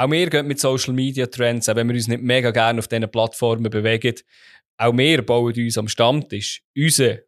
[0.00, 2.88] auch wir gehen mit Social Media Trends, auch wenn wir uns nicht mega gerne auf
[2.88, 4.14] diesen Plattformen bewegen.
[4.78, 7.18] Auch wir bauen uns am Stammtisch unser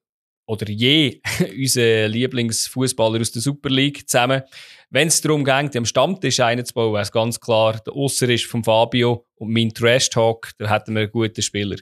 [0.47, 1.21] oder je
[1.59, 4.41] unser Lieblingsfußballer aus der Super League zusammen.
[4.89, 8.31] Wenn es darum geht, am Stammtisch einen zu bauen, wäre es ganz klar, der Ausser
[8.31, 11.77] ist von Fabio und mein Trash Talk, da hätten wir einen guten Spieler.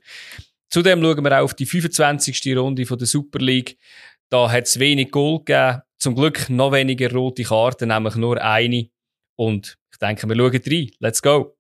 [0.71, 2.57] Zudem schauen wir auch auf die 25.
[2.57, 3.79] Runde von der Super League.
[4.29, 5.83] Da hat es wenig Gold gegeben.
[5.99, 8.89] Zum Glück noch weniger rote Karten, nämlich nur eine.
[9.37, 10.91] Und denke, wir schauen rein.
[10.99, 11.57] Let's go!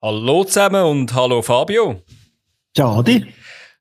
[0.00, 2.02] Hallo zusammen und hallo Fabio.
[2.74, 3.26] Ciao, Adi.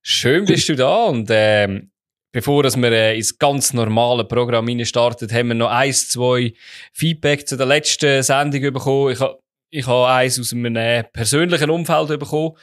[0.02, 1.92] Schön bist du da und ähm,
[2.38, 6.54] bevor dass wir äh, ins ganz normale Programm starten, haben wir noch eins, zwei
[6.94, 9.14] Feedback zu der letzten Sendung bekommen.
[9.14, 9.40] Ich habe
[9.72, 12.56] ich ha eins aus einem äh, persönlichen Umfeld bekommen.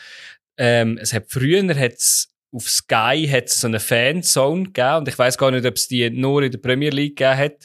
[0.57, 5.37] Ähm, es hat früher hat's auf Sky hat's so eine Fanzone gegeben und ich weiß
[5.37, 7.65] gar nicht, ob es die nur in der Premier League gegeben hat.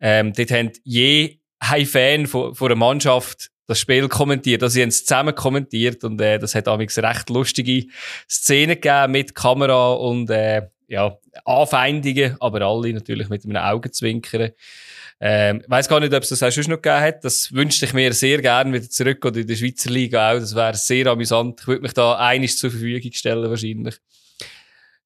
[0.00, 4.62] Ähm, dort haben je ein Fan von, von einer Mannschaft das Spiel kommentiert.
[4.62, 7.84] Also sie haben es zusammen kommentiert und äh, das hat amigs recht lustige
[8.30, 14.52] Szenen gegeben mit Kamera und äh, ja, Anfeindungen, aber alle natürlich mit einem Augenzwinkern.
[15.20, 17.24] Ähm, ich weiss gar nicht, ob es das auch schon noch gegeben hat.
[17.24, 20.38] Das wünschte ich mir sehr gerne wieder zurück oder in der Schweizer Liga auch.
[20.38, 21.60] Das wäre sehr amüsant.
[21.62, 23.96] Ich würde mich da einiges zur Verfügung stellen wahrscheinlich.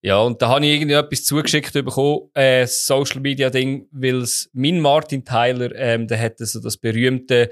[0.01, 4.81] Ja, und da habe ich irgendwie etwas zugeschickt bekommen, äh, Social Media Ding, weil mein
[4.81, 7.51] Martin Tyler, ähm, der hat so das berühmte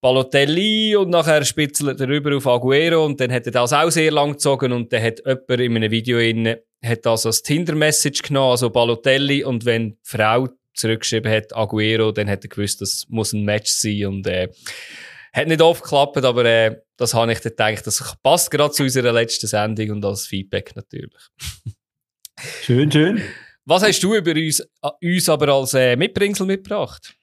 [0.00, 4.10] Balotelli und nachher spitzelt er rüber auf Aguero und dann hat er das auch sehr
[4.10, 8.50] lang gezogen und dann hat jemand in einem Video in, hat das als Tinder-Message genommen,
[8.50, 13.32] also Balotelli und wenn die Frau zurückgeschrieben hat, Aguero, dann hat er gewusst, das muss
[13.32, 14.48] ein Match sein und äh,
[15.32, 18.82] hat nicht oft geklappt, aber äh, das habe ich dann gedacht, das passt gerade zu
[18.82, 21.22] unserer letzten Sendung und als Feedback natürlich.
[22.62, 23.22] schön, schön.
[23.64, 27.14] Was hast du über uns, äh, uns aber als äh, Mitbringsel mitgebracht?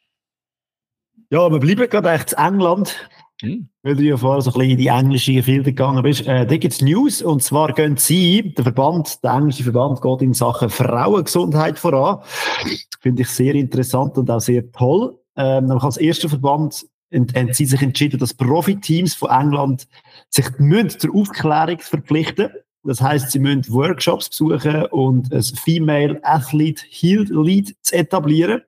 [1.31, 2.95] Ja, wir bleiben gerade echt in England.
[3.41, 3.69] Hm.
[3.83, 6.27] Weil du ja vorher so ein bisschen in die englische Gefilde gegangen bist.
[6.27, 7.22] Äh, da gibt's News.
[7.22, 12.19] Und zwar gehen sie, der Verband, der englische Verband geht in Sachen Frauengesundheit voran.
[13.00, 15.17] Finde ich sehr interessant und auch sehr toll.
[15.38, 19.88] Ähm, nämlich als erster Verband haben sie sich entschieden, dass Profiteams von England
[20.29, 22.50] sich müssen zur Aufklärung verpflichten.
[22.83, 28.61] Das heißt, sie müssen Workshops besuchen und ein Female Athlete Health Lead zu etablieren.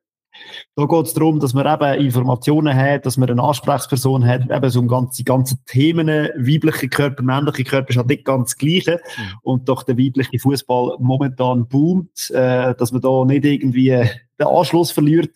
[0.75, 4.69] Da geht es darum, dass man eben Informationen hat, dass man eine Ansprechperson hat, eben
[4.69, 9.01] so ganze, die ganzen Themen, weibliche Körper, männliche Körper, ist halt nicht ganz das Gleiche.
[9.17, 9.23] Mhm.
[9.43, 14.91] Und doch der weibliche Fußball momentan boomt, äh, dass man da nicht irgendwie den Anschluss
[14.91, 15.31] verliert.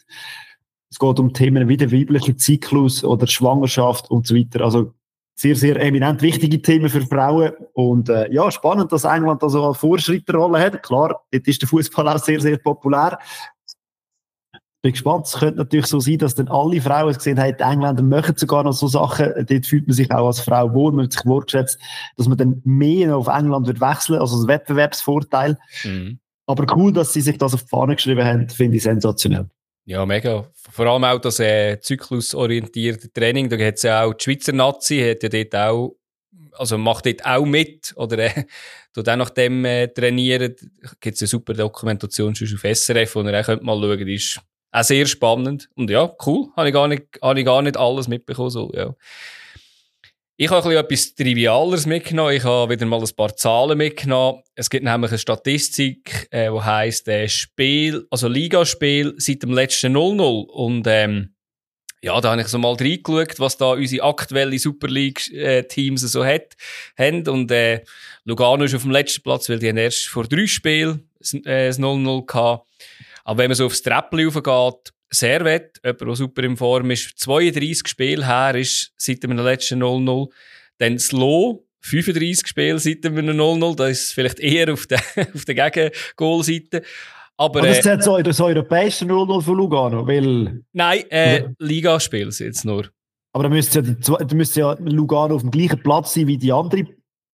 [0.90, 4.62] Es geht um Themen wie der weibliche Zyklus oder Schwangerschaft und so weiter.
[4.62, 4.94] Also
[5.36, 7.52] sehr, sehr eminent wichtige Themen für Frauen.
[7.74, 10.82] Und äh, ja, spannend, dass England da so eine Vorschritterrolle hat.
[10.82, 13.20] Klar, dort ist der Fußball auch sehr, sehr populär
[14.86, 15.26] bin gespannt.
[15.26, 18.64] Es könnte natürlich so sein, dass dann alle Frauen gesehen haben, die Engländer machen sogar
[18.64, 19.34] noch so Sachen.
[19.48, 21.80] Dort fühlt man sich auch als Frau wohl, man hat sich wohlgeschätzt,
[22.18, 25.58] dass man dann mehr auf England wird wechseln, also als Wettbewerbsvorteil.
[25.84, 26.20] Mhm.
[26.46, 29.50] Aber cool, dass sie sich das auf die Fahne geschrieben haben, finde ich sensationell.
[29.86, 30.46] Ja, mega.
[30.54, 33.50] Vor allem auch das äh, zyklusorientierte Training.
[33.50, 35.96] Da hat es ja auch die Schweizer Nazi, hat ja dort auch,
[36.52, 38.44] also macht dort auch mit, oder äh,
[38.94, 40.56] tut auch nach dem äh, trainieren.
[41.00, 44.12] Gibt es eine super Dokumentation schon auf SRF, wo ihr auch könnt mal schauen könnt,
[44.12, 44.40] ist
[44.76, 45.70] auch sehr spannend.
[45.76, 46.50] Und ja, cool.
[46.56, 48.50] Habe ich gar nicht, habe ich gar nicht alles mitbekommen.
[48.50, 48.94] So, ja.
[50.38, 52.36] Ich habe ein etwas Trivialeres mitgenommen.
[52.36, 54.42] Ich habe wieder mal ein paar Zahlen mitgenommen.
[54.54, 59.96] Es gibt nämlich eine Statistik, äh, die heisst, äh, Spiel, also Ligaspiel seit dem letzten
[59.96, 60.46] 0-0.
[60.46, 61.36] Und, ähm,
[62.02, 66.26] ja, da habe ich so mal reingeschaut, was da unsere aktuelle Super League-Teams äh, so
[66.26, 66.58] hat,
[67.00, 67.26] haben.
[67.30, 67.84] Und, äh,
[68.26, 71.10] Lugano ist auf dem letzten Platz, weil die haben erst vor drei Spielen
[71.46, 72.68] äh, das 0-0 gehabt.
[73.26, 77.88] Aber wenn man so aufs Treppli raufgeht, Servet, jemand, der super in Form ist, 32
[77.88, 80.30] Spiele her ist seit dem letzten 0-0.
[80.78, 83.76] Dann Slow, 35 Spiele seit dem 0-0.
[83.76, 85.00] Das ist vielleicht eher auf der,
[85.34, 86.84] auf der Gegengoal-Seite.
[87.38, 90.62] Aber, Aber das ist äh, so das europäische 0-0 von Lugano, weil...
[90.72, 92.90] Nein, äh, Ligaspiel jetzt nur.
[93.34, 96.86] Aber da müsste ja, müsste ja Lugano auf dem gleichen Platz sein wie die andere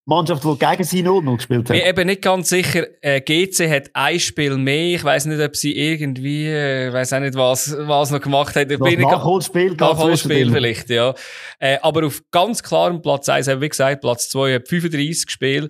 [0.06, 1.76] Mannschaft, die gegen sie 0 gespielt hat.
[1.76, 2.88] Ich bin eben nicht ganz sicher.
[3.02, 4.96] Äh, GC hat ein Spiel mehr.
[4.96, 8.72] Ich weiß nicht, ob sie irgendwie, äh, weiß auch nicht, was, was noch gemacht hat.
[8.72, 11.14] Ich bin Nachholspiel, Nachholspiel vielleicht, ja.
[11.60, 15.70] Äh, aber auf ganz klarem Platz 1, wie gesagt, Platz 2 hat 35 Spiele.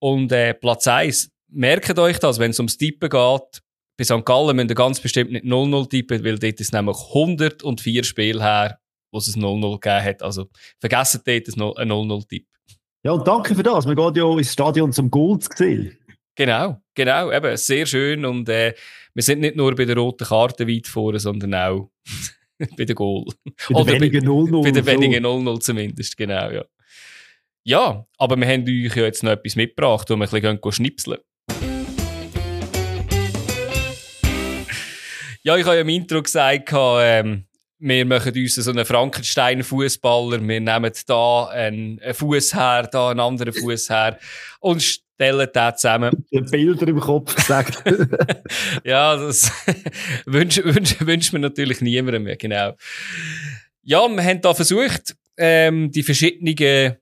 [0.00, 3.62] Und äh, Platz 1, merkt euch das, wenn es ums Tippen geht,
[3.96, 4.24] bei St.
[4.24, 8.78] Gallen müsst ihr ganz bestimmt nicht 0-0 tippen, weil dort ist nämlich 104 Spiele her,
[9.10, 10.22] wo wo es ein 0-0 gegeben hat.
[10.22, 10.46] Also
[10.78, 11.48] vergessen dort
[11.78, 12.46] ein 0-0-Tipp.
[13.08, 13.86] Ja, und danke für das.
[13.86, 15.96] Man geht ja ins Stadion zum Goal zu sehen.
[16.34, 18.74] Genau, genau, eben, sehr schön und äh,
[19.14, 21.90] wir sind nicht nur bei der roten Karte weit vorne, sondern auch
[22.76, 23.24] bei der Goal.
[23.70, 24.62] Bei der wenigen 0-0.
[24.62, 26.66] Bei der wenigen 0-0 zumindest, genau, ja.
[27.64, 31.18] Ja, aber wir haben euch ja jetzt noch etwas mitgebracht, wo wir ein bisschen schnipseln
[35.44, 37.47] Ja, ich habe ja im Intro gesagt, ähm,
[37.80, 43.52] wir machen uns so einen Frankenstein-Fußballer, wir nehmen da einen Fuß her, da einen anderen
[43.52, 44.18] Fuß her
[44.60, 46.26] und stellen den zusammen.
[46.32, 47.82] Die Bilder im Kopf gesagt.
[48.84, 49.52] ja, das
[50.26, 52.74] wünscht wünsch, wünsch mir natürlich niemandem mehr, genau.
[53.82, 56.96] Ja, wir haben da versucht, ähm, die verschiedenen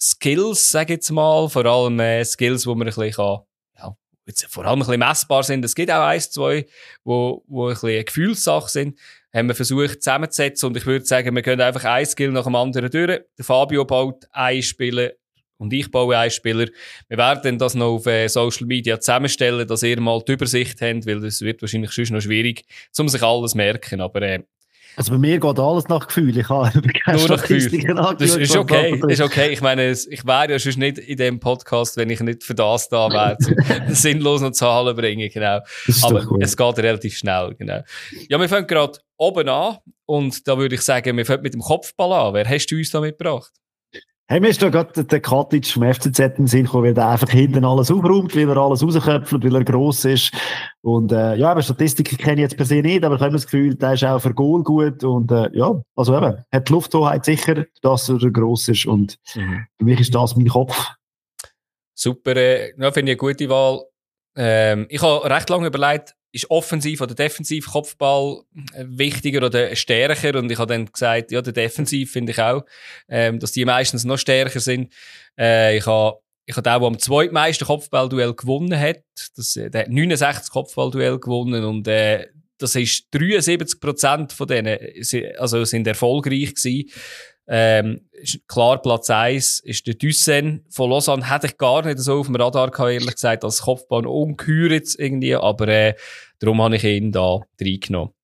[0.00, 3.40] Skills, sage ich jetzt mal, vor allem äh, Skills, wo man ein bisschen kann,
[3.78, 5.64] ja, jetzt vor allem ein bisschen messbar sind.
[5.64, 6.66] Es gibt auch eins, zwei,
[7.02, 8.98] wo, wo ein bisschen eine Gefühlssache sind
[9.32, 12.54] haben wir versucht zusammenzusetzen und ich würde sagen, wir können einfach ein Skill nach dem
[12.54, 13.20] anderen durch.
[13.38, 15.10] Der Fabio baut ein Spieler
[15.58, 16.66] und ich baue einen Spieler.
[17.08, 21.06] Wir werden das noch auf äh, Social Media zusammenstellen, dass ihr mal die Übersicht habt,
[21.06, 22.64] weil das wird wahrscheinlich schon noch schwierig,
[22.98, 24.00] um sich alles merken.
[24.00, 24.40] Aber äh,
[24.94, 26.36] also bei mir geht alles nach Gefühl.
[26.36, 28.98] Ich habe keine Nur nach Das ist okay.
[29.00, 29.48] Das ist okay.
[29.50, 32.90] Ich meine, ich wäre ja schon nicht in dem Podcast, wenn ich nicht für das
[32.90, 33.38] da wäre,
[33.86, 35.60] um sinnlos noch Zahlen bringen, genau.
[36.02, 37.80] Aber es geht relativ schnell, genau.
[38.28, 41.60] Ja, wir fangen gerade oben an und da würde ich sagen, wir fangen mit dem
[41.60, 42.34] Kopfball an.
[42.34, 43.52] Wer hast du uns da mitgebracht?
[44.28, 47.28] Hey, mir ist da gerade der Katic vom FCZ den Sinn gekommen, weil der einfach
[47.28, 50.32] hinten alles aufräumt, weil er alles rausköpft, weil er gross ist.
[50.80, 53.44] Und, äh, ja, aber Statistiken kenne ich jetzt per se nicht, aber ich habe das
[53.44, 57.24] Gefühl, der ist auch für Goal gut und, äh, ja, also eben, hat die Lufthoheit
[57.24, 59.66] sicher, dass er gross ist und mhm.
[59.76, 60.92] für mich ist das mein Kopf.
[61.94, 63.82] Super, äh, ja, finde ich eine gute Wahl.
[64.34, 68.42] Ähm, ich habe recht lange überlegt, ist offensiv oder defensiv Kopfball
[68.74, 70.38] äh, wichtiger oder stärker?
[70.38, 72.64] Und ich habe dann gesagt, ja, der Defensiv finde ich auch,
[73.08, 74.92] ähm, dass die meistens noch stärker sind.
[75.38, 79.04] Äh, ich habe ich habe auch, der am zweitmeisten Kopfballduell gewonnen hat.
[79.36, 82.26] Das, äh, der hat 69 Kopfballduell gewonnen und äh,
[82.58, 84.78] das ist 73 Prozent von denen,
[85.36, 86.90] also sind erfolgreich gewesen.
[87.54, 88.08] Ähm,
[88.48, 91.30] klar, Platz 1 ist der Dussen von Lausanne.
[91.30, 94.98] Hätte ich gar nicht so auf dem Radar gehabt, ehrlich gesagt, als Kopfbahn ungeheuer jetzt
[94.98, 95.94] irgendwie, aber äh,
[96.38, 98.14] darum habe ich ihn da reingenommen.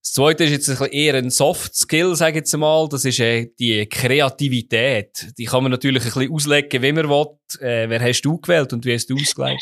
[0.00, 2.88] Das zweite ist jetzt ein bisschen eher ein Soft Skill, sage ich jetzt mal.
[2.88, 5.32] Das ist äh, die Kreativität.
[5.36, 7.26] Die kann man natürlich ein bisschen auslegen, wie man will.
[7.60, 9.60] Äh, wer hast du gewählt und wie hast du ausgelegt?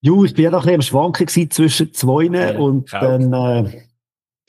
[0.00, 3.82] Jo, ich bin ja noch ein bisschen am Schwanken zwischen zwei ja, und dann äh,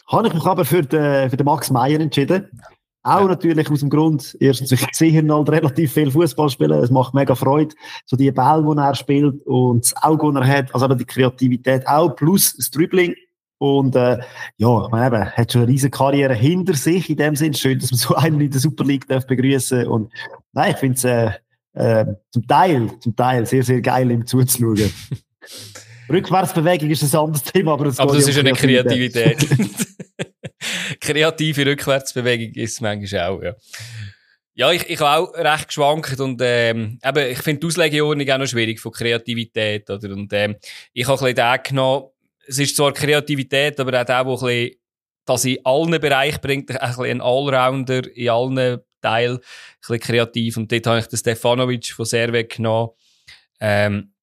[0.08, 2.50] habe ich mich aber für den, für den Max Meyer entschieden.
[3.08, 3.28] Auch ja.
[3.28, 7.14] natürlich aus dem Grund, erstens, ich sehe ihn halt relativ viel Fußball spielen, es macht
[7.14, 7.74] mega Freude,
[8.06, 11.88] so die Bälle, die er spielt und das Auge, das er hat, also die Kreativität
[11.88, 13.16] auch, plus das Dribbling.
[13.60, 14.20] Und äh,
[14.58, 17.54] ja, ich meine, eben, hat schon eine riesige Karriere hinter sich, in dem Sinn.
[17.54, 20.12] Schön, dass man so einen in der Super League darf begrüßen Und
[20.52, 21.32] nein, ich finde es äh,
[21.74, 24.92] äh, zum Teil, zum Teil sehr, sehr geil, ihm zuzuschauen.
[26.10, 29.48] Rückwärtsbewegung ist ein anderes Thema, aber aber das ist eine Kreativität.
[31.14, 33.56] Kreative Rückwärtsbewegung ist es manchmal auch, ja.
[34.54, 38.38] Ja, ich, ich habe auch recht geschwankt und ähm, eben, ich finde die Auslegeordnung auch
[38.40, 39.88] noch schwierig von Kreativität.
[39.88, 40.10] Oder?
[40.12, 40.56] Und ähm,
[40.94, 42.08] ich habe ein bisschen den genommen,
[42.48, 44.72] es ist zwar Kreativität, aber auch der, der
[45.26, 49.42] das in allen Bereichen bringt, ein bisschen ein Allrounder in allen Teilen, ein
[49.80, 50.58] bisschen kreativ.
[50.58, 52.92] Und dort habe ich den Stefanovic von Servet genommen.
[53.60, 54.14] Ähm,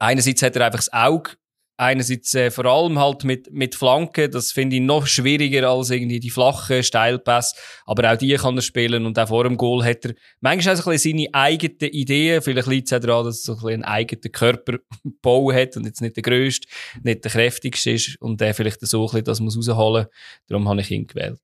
[0.00, 1.32] einerseits hat er einfach das Auge,
[1.78, 6.20] einerseits äh, vor allem halt mit, mit Flanken, das finde ich noch schwieriger als irgendwie
[6.20, 7.56] die flachen Steilpässe,
[7.86, 10.86] aber auch die kann er spielen und auch vor dem Goal hat er manchmal auch
[10.86, 13.84] ein bisschen seine eigenen Ideen, vielleicht liegt es auch daran, dass er so ein einen
[13.84, 16.68] eigenen Körperbau hat und jetzt nicht der grösste,
[17.02, 20.06] nicht der kräftigste ist und der vielleicht so ein bisschen das muss rausholen,
[20.48, 21.40] darum habe ich ihn gewählt.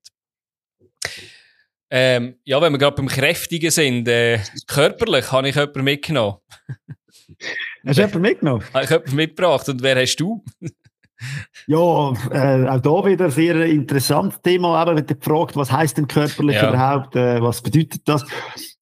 [1.89, 6.39] Ähm, ja, wenn wir gerade beim Kräftigen sind, äh, körperlich habe ich jemanden mitgenommen.
[7.85, 8.63] Hast du jemanden mitgenommen?
[8.73, 9.69] Habe ich jemanden mitgebracht.
[9.69, 10.43] Und wer hast du?
[11.67, 14.75] ja, äh, auch da wieder ein sehr interessantes Thema.
[14.77, 16.69] Aber wenn du fragst, was heisst denn körperlich ja.
[16.69, 17.15] überhaupt?
[17.15, 18.25] Äh, was bedeutet das?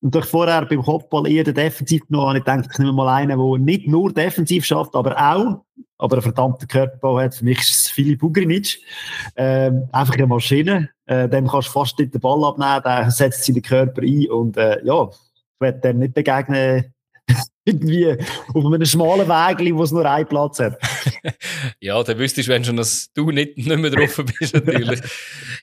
[0.01, 3.37] Und durch vorher beim Kopfball eher der Defensiv genommen, ich denke, ich nehme mal einen,
[3.37, 5.63] der nicht nur defensiv schafft, aber auch,
[5.97, 7.35] aber einen verdammten Körperbau hat.
[7.35, 8.79] Für mich ist es Filip Ugrinic.
[9.35, 10.89] Ähm, einfach eine Maschine.
[11.05, 14.55] Äh, dem kannst du fast nicht den Ball abnehmen, der setzt seinen Körper ein und
[14.55, 16.92] äh, ja, ich werde dem nicht begegnen
[17.65, 18.17] irgendwie
[18.53, 20.77] auf einem schmalen Weg, wo es nur einen Platz hat.
[21.79, 25.01] ja, dann wüsstest du, wenn schon, dass du nicht, nicht mehr drauf bist, natürlich.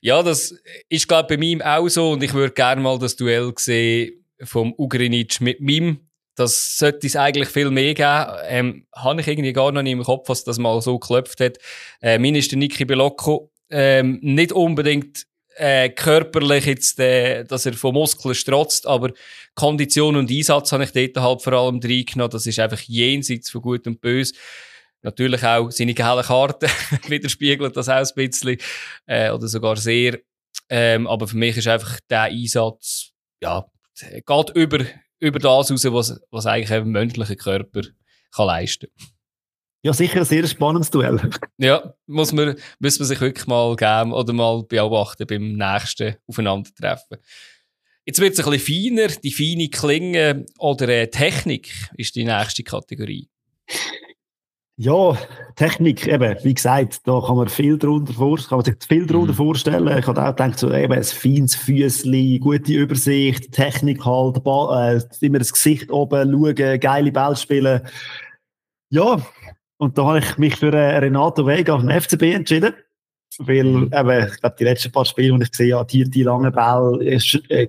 [0.00, 0.54] ja, das
[0.88, 4.74] ist, glaube bei mir auch so und ich würde gerne mal das Duell sehen vom
[4.78, 6.00] Ugrinic mit Mim.
[6.34, 8.26] Das sollte es eigentlich viel mehr geben.
[8.44, 11.58] Ähm, habe ich irgendwie gar noch nicht im Kopf, was das mal so geklopft hat.
[12.00, 13.52] Äh, mein ist der Niki Belocco.
[13.68, 15.26] Ähm, nicht unbedingt
[15.56, 19.12] äh, körperlich jetzt, äh, dass er von Muskeln strotzt, aber
[19.54, 22.30] Kondition und Einsatz habe ich dort halt vor allem reingenommen.
[22.30, 24.34] Das ist einfach jenseits von Gut und Böse.
[25.02, 26.68] Natürlich auch seine gelben Karten
[27.08, 28.58] widerspiegelt das auch ein bisschen,
[29.06, 30.18] äh, oder sogar sehr.
[30.68, 33.10] Ähm, aber für mich ist einfach der Einsatz,
[33.42, 33.64] ja,
[33.98, 34.84] geht über,
[35.18, 37.82] über das raus, was, was eigentlich ein menschlicher Körper
[38.32, 38.88] kann leisten
[39.82, 41.18] Ja, sicher ein sehr spannendes Duell.
[41.56, 47.18] Ja, muss man, muss man sich wirklich mal geben oder mal beobachten beim nächsten Aufeinandertreffen.
[48.04, 49.08] Jetzt wird es ein bisschen feiner.
[49.08, 53.30] Die feine Klinge oder äh, Technik ist die nächste Kategorie.
[54.76, 55.16] Ja,
[55.56, 59.32] Technik, eben, wie gesagt, da kann man viel darunter vorstellen, kann man sich viel darunter
[59.32, 59.36] mhm.
[59.36, 59.98] vorstellen.
[59.98, 65.26] Ich habe auch gedacht, so, eben, ein feines Füßli, gute Übersicht, Technik halt, Ball, äh,
[65.26, 67.82] immer das Gesicht oben, schauen, geile Ball spielen.
[68.88, 69.20] Ja,
[69.80, 72.74] und da habe ich mich für äh, Renato Vega den FCB entschieden.
[73.38, 73.90] Weil, mhm.
[73.94, 77.00] eben, ich glaube, die letzten paar Spiele, die ich gesehen habe, die, die langen Ball,
[77.00, 77.66] ist, äh,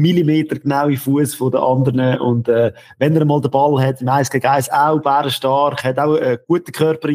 [0.00, 2.20] Millimeter genaue Fuß von den anderen.
[2.20, 5.98] Und äh, wenn er mal den Ball hat, im 1 gegen 1 auch bärenstark, hat
[5.98, 7.08] auch einen guten Körper,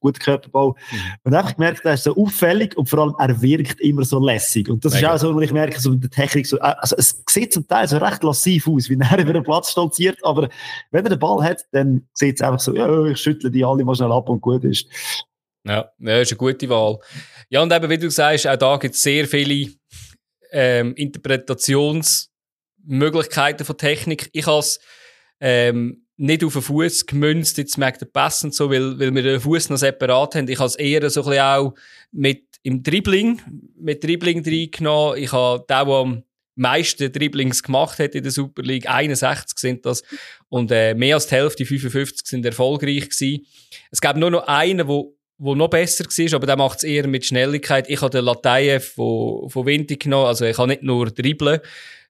[0.00, 0.76] guten Körperbau.
[0.90, 0.98] Mhm.
[1.24, 4.68] Und einfach gemerkt, er ist so auffällig und vor allem er wirkt immer so lässig.
[4.68, 5.14] Und das Mega.
[5.14, 7.52] ist auch so, wo ich merke, so mit der Technik so, äh, also es sieht
[7.52, 10.48] zum Teil so recht lassiv aus, wie er über den Platz stolziert, aber
[10.90, 13.84] wenn er den Ball hat, dann sieht es einfach so, ja, ich schüttle die alle
[13.84, 14.86] mal schnell ab und gut ist.
[15.64, 16.98] Ja, ja, ist eine gute Wahl.
[17.48, 19.70] Ja, und eben, wie du sagst, auch da gibt es sehr viele
[20.52, 24.30] ähm, Interpretationsmöglichkeiten von Technik.
[24.32, 24.64] Ich habe
[25.40, 28.08] ähm, nicht auf den Fuß gemünzt, jetzt merkt der
[28.44, 30.48] und so, weil, weil wir den Fuß noch separat haben.
[30.48, 31.74] Ich habe es eher so ein bisschen auch
[32.12, 33.40] mit im Dribbling,
[33.76, 35.18] mit Dribbling reingenommen.
[35.18, 36.22] Ich habe den, der am
[36.54, 40.02] meisten Dribblings gemacht hat in der Super League, 61 sind das,
[40.48, 43.46] und äh, mehr als die Hälfte, 55 sind erfolgreich gewesen.
[43.90, 45.02] Es gab nur noch einen, der
[45.38, 47.88] wo noch besser war, aber der macht es eher mit Schnelligkeit.
[47.88, 51.60] Ich habe den Lateyev von, von Vinti genommen, also ich kann nicht nur dribbeln,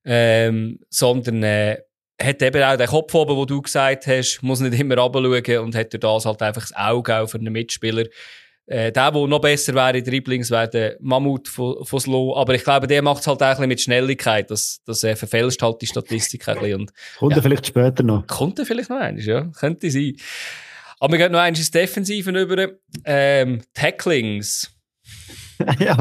[0.04, 1.78] ähm, sondern äh,
[2.20, 5.74] hat eben auch den Kopf oben, wo du gesagt hast, muss nicht immer runterschauen und
[5.74, 8.04] hat durch das halt einfach das Auge auch für einen Mitspieler.
[8.66, 12.36] Äh, der, der noch besser wäre in Dribblings, wäre der Mammut von, von Slow.
[12.36, 14.50] Aber ich glaube, der macht es halt auch ein bisschen mit Schnelligkeit.
[14.50, 16.80] Das, das äh, verfälscht halt die Statistik ein bisschen.
[16.80, 18.26] Und, kommt ja, er vielleicht später noch?
[18.26, 19.50] Kommt er vielleicht noch eins, ja.
[19.58, 20.16] Könnte sein.
[21.02, 22.68] Aber wir gehen noch eins ins Defensiven über.
[23.04, 24.72] Ähm, Tacklings.
[25.80, 25.96] ja.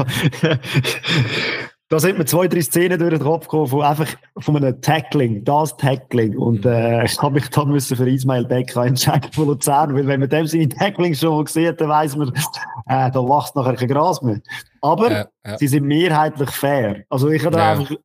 [1.88, 4.06] da sind mir zwei, drei Szenen durch den Kopf gekommen von einfach
[4.38, 6.38] von einem Tackling, das Tackling.
[6.38, 10.20] Und äh, ich habe mich dann müssen für Ismail Becker entscheiden von Luzern, weil wenn
[10.20, 13.88] man dem seine Tackling schon mal sieht, dann weiss man, äh, da wächst nachher kein
[13.88, 14.40] Gras mehr.
[14.82, 15.58] Aber ja, ja.
[15.58, 17.02] sie sind mehrheitlich fair.
[17.08, 17.72] Also ich habe ja.
[17.72, 17.96] einfach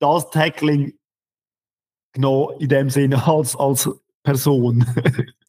[0.00, 0.94] das Tackling
[2.12, 3.88] genommen in dem Sinne als, als
[4.24, 4.84] Person.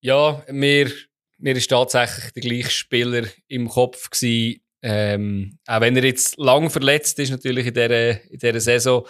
[0.00, 0.92] Ja, mir,
[1.38, 4.60] mir ist tatsächlich der gleiche Spieler im Kopf gewesen.
[4.80, 9.06] Ähm, auch wenn er jetzt lang verletzt ist, natürlich in dieser, in dieser Saison.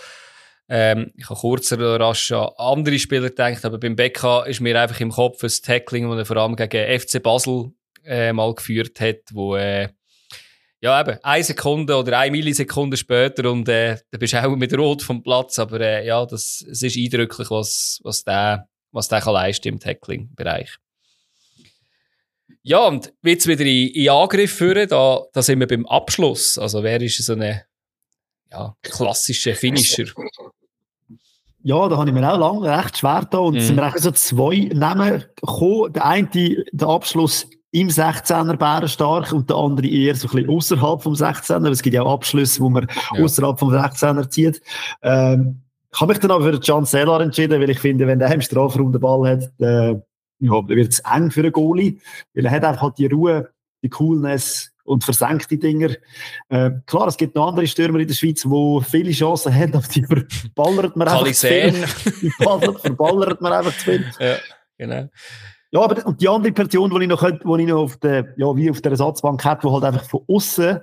[0.71, 4.81] Ähm, ich habe kurz oder rasch an andere Spieler gedacht, aber beim Becca ist mir
[4.81, 7.73] einfach im Kopf ein Tackling, das er vor allem gegen FC Basel
[8.05, 9.89] äh, mal geführt hat, wo äh,
[10.81, 14.77] ja eben eine Sekunde oder eine Millisekunde später und äh, da bist du auch mit
[14.77, 19.21] Rot vom Platz, aber äh, ja, das, es ist eindrücklich, was, was der was der
[19.21, 20.77] kann leisten im Tackling-Bereich.
[22.63, 26.59] Ja, und jetzt wieder in, in Angriff führen, da, da sind wir beim Abschluss.
[26.59, 27.63] Also wer ist so ein
[28.51, 30.07] ja, klassischer Finisher?
[31.63, 33.67] Ja, da habe ich mir auch lange recht schwer da und es mhm.
[33.67, 35.93] sind mir so zwei Namen gekommen.
[35.93, 36.29] Der eine,
[36.73, 41.71] der Abschluss im 16er bärenstark und der andere eher so ein bisschen außerhalb vom 16er.
[41.71, 43.23] Es gibt ja auch Abschlüsse, wo man ja.
[43.23, 44.63] außerhalb vom 16er zieht.
[45.03, 48.33] Ähm, ich habe mich dann aber für John Sellar entschieden, weil ich finde, wenn der
[48.33, 50.01] im Strafraum den Ball hat, äh,
[50.41, 51.99] ja, dann wird es eng für einen Goalie,
[52.35, 53.51] weil er hat einfach halt die Ruhe,
[53.83, 55.91] die Coolness und versenkt die Dinger.
[56.49, 59.87] Äh, klar, es gibt noch andere Stürmer in der Schweiz, die viele Chancen haben, aber
[59.87, 61.73] die verballert man einfach zu viel.
[62.23, 64.05] Die verballert man einfach zu viel.
[64.19, 64.37] Ja,
[64.77, 65.09] genau.
[65.71, 68.35] Ja, aber und die andere Person, die ich noch, könnte, die ich noch auf der,
[68.37, 70.81] ja, wie auf der Ersatzbank habe, die halt einfach von außen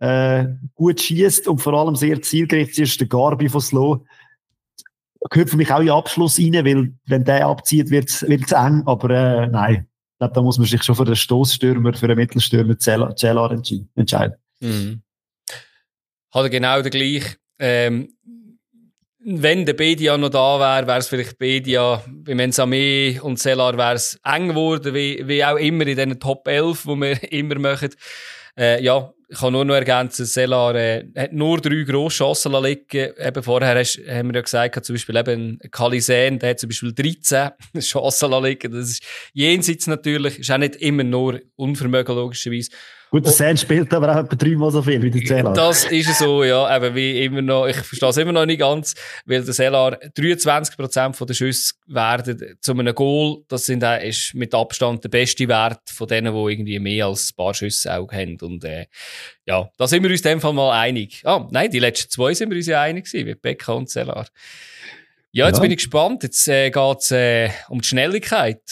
[0.00, 4.04] äh, gut schießt und vor allem sehr zielgerichtet ist, der Garbi von Slow
[5.30, 8.82] gehört für mich auch in den Abschluss rein, weil wenn der abzieht, wird es eng.
[8.86, 12.16] Aber äh, nein, ich glaube, da muss man sich schon für den Stoßstürmer, für den
[12.16, 14.36] Mittelstürmer Cellar entscheiden.
[14.60, 15.02] Mhm.
[16.32, 17.36] Hat er genau der gleiche.
[17.58, 18.12] Ähm,
[19.28, 23.94] wenn der Bedia noch da wäre, wäre es vielleicht Bedia, bei Mensame und Cellar wäre
[23.94, 27.90] es eng geworden, wie, wie auch immer in diesen Top 11, die wir immer machen.
[28.56, 33.12] Äh, ja, ich kann nur noch ergänzen, Selar äh, hat nur drei Grosschancen liegen.
[33.18, 36.92] Eben vorher hast, haben wir ja gesagt, zum Beispiel eben Kalisen, der hat zum Beispiel
[36.92, 38.72] 13 Chancen liegen.
[38.72, 39.02] Das ist
[39.32, 42.70] jenseits natürlich, ist auch nicht immer nur Unvermögen logischerweise.
[43.10, 45.54] Gut, der Sand spielt aber auch etwa dreimal so viel wie der Zellar.
[45.54, 46.76] Das ist so, ja.
[46.76, 48.94] Eben wie immer noch, ich verstehe es immer noch nicht ganz,
[49.24, 53.44] weil der Zellar 23% der Schüsse werden zu einem Goal.
[53.46, 57.36] Das sind, ist mit Abstand der beste Wert von denen, die irgendwie mehr als ein
[57.36, 58.38] paar Schüsse auch haben.
[58.40, 58.86] Und, äh,
[59.46, 61.22] ja, da sind wir uns in dem Fall mal einig.
[61.24, 64.26] Ah, nein, die letzten zwei sind wir uns ja einig gewesen, mit Becker und Zellar.
[65.30, 65.62] Ja, jetzt ja.
[65.62, 66.24] bin ich gespannt.
[66.24, 68.62] Jetzt äh, geht es äh, um die Schnelligkeit.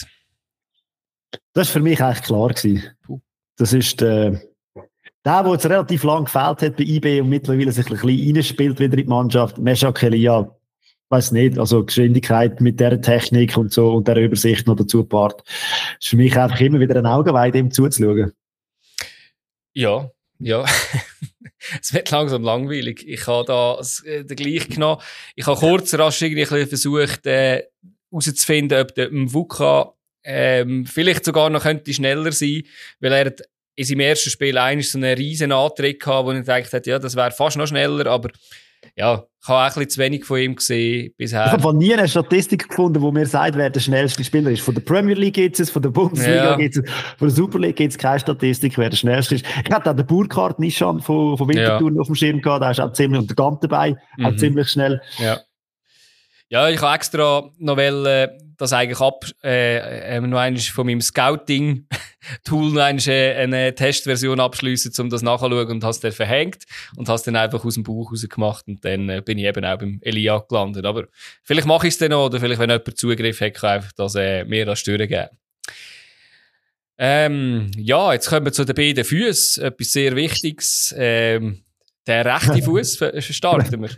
[1.53, 2.49] Das war für mich eigentlich klar.
[2.49, 2.83] Gewesen.
[3.57, 4.41] Das ist der,
[5.25, 8.79] der, der jetzt relativ lang gefällt hat bei IB und mittlerweile sich ein bisschen reinspielt
[8.79, 9.57] wieder in die Mannschaft.
[9.57, 10.55] Meshak Elia,
[11.09, 15.43] weiß nicht, also Geschwindigkeit mit der Technik und so und der Übersicht noch dazu part.
[15.99, 18.33] ist für mich einfach immer wieder ein Augenweid, dem zuzuschauen.
[19.73, 20.09] Ja,
[20.39, 20.65] ja.
[21.81, 23.05] es wird langsam langweilig.
[23.07, 25.01] Ich habe da äh, den gleich genommen.
[25.35, 27.63] Ich habe kurz rasch irgendwie versucht, äh,
[28.11, 29.93] herauszufinden, ob der Mvuka
[30.25, 32.63] ähm, vielleicht sogar noch könnte schneller sein,
[32.99, 33.33] weil er
[33.75, 36.99] in seinem ersten Spiel eigentlich so einen riesen Antritt gehabt, wo ich gedacht habe, ja,
[36.99, 38.29] das wäre fast noch schneller, aber
[38.95, 41.45] ja, ich habe auch ein bisschen zu wenig von ihm gesehen bisher.
[41.45, 44.61] Ich habe von nie eine Statistik gefunden, wo mir sagt, wer der schnellste Spieler ist.
[44.61, 46.55] Von der Premier League gibt es, von der Bundesliga ja.
[46.55, 46.83] gibt es,
[47.17, 49.45] von der Super League gibt es keine Statistik, wer der schnellste ist.
[49.63, 51.99] Ich hatte auch den Burkhardt Nishan von, von Winterthur ja.
[51.99, 54.25] auf dem Schirm gehabt, der ist auch ziemlich, und der Gant dabei, mhm.
[54.25, 55.01] auch ziemlich schnell.
[55.17, 55.39] Ja.
[56.49, 62.73] Ja, ich habe extra noch wollen, das eigentlich ab, äh, noch einmal von meinem Scouting-Tool
[62.73, 66.63] noch einmal äh, eine Testversion abschließen, um das nachzuschauen und hast dann verhängt
[66.95, 69.77] und hast dann einfach aus dem Buch rausgemacht und dann äh, bin ich eben auch
[69.77, 70.85] beim Elia gelandet.
[70.85, 71.07] Aber
[71.43, 74.15] vielleicht mache ich es dann noch oder vielleicht, wenn jemand Zugriff hat, kann einfach das
[74.15, 75.29] äh, mir das Stören geben.
[76.97, 79.63] Ähm, ja, jetzt kommen wir zu den beiden Füßen.
[79.63, 80.95] Etwas sehr Wichtiges.
[80.97, 81.64] Ähm,
[82.07, 83.89] der rechte Fuß starten wir.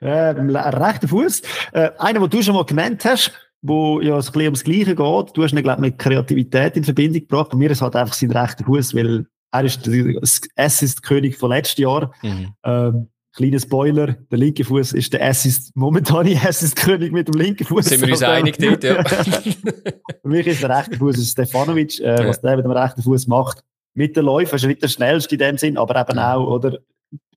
[0.00, 1.42] äh, rechter Fuß.
[1.72, 5.36] Äh, einer, den du schon mal genannt hast, wo ja ein bisschen ums Gleiche geht.
[5.36, 7.50] Du hast ihn, glaube mit Kreativität in Verbindung gebracht.
[7.50, 10.20] Bei mir ist halt einfach sein rechter Fuß, weil er ist der
[10.56, 12.12] Assist-König von letztes Jahr.
[12.22, 12.54] Mhm.
[12.64, 17.86] Ähm, kleiner Spoiler, der linke Fuß ist der Assist, momentane Assist-König mit dem linken Fuß.
[17.86, 19.04] Sind wir uns einig dort, ja.
[19.04, 22.28] Für mich ist der rechte Fuß Stefanovic, äh, ja.
[22.28, 23.62] was der mit dem rechten Fuß macht
[23.96, 26.78] mit den Läufen, ist er nicht der schnellste in dem Sinn, aber eben auch, oder,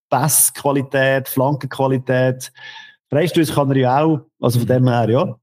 [0.09, 2.51] Passqualität, Flankenqualität.
[3.09, 5.39] Freistöße kann er ja auch, also von dem her, ja.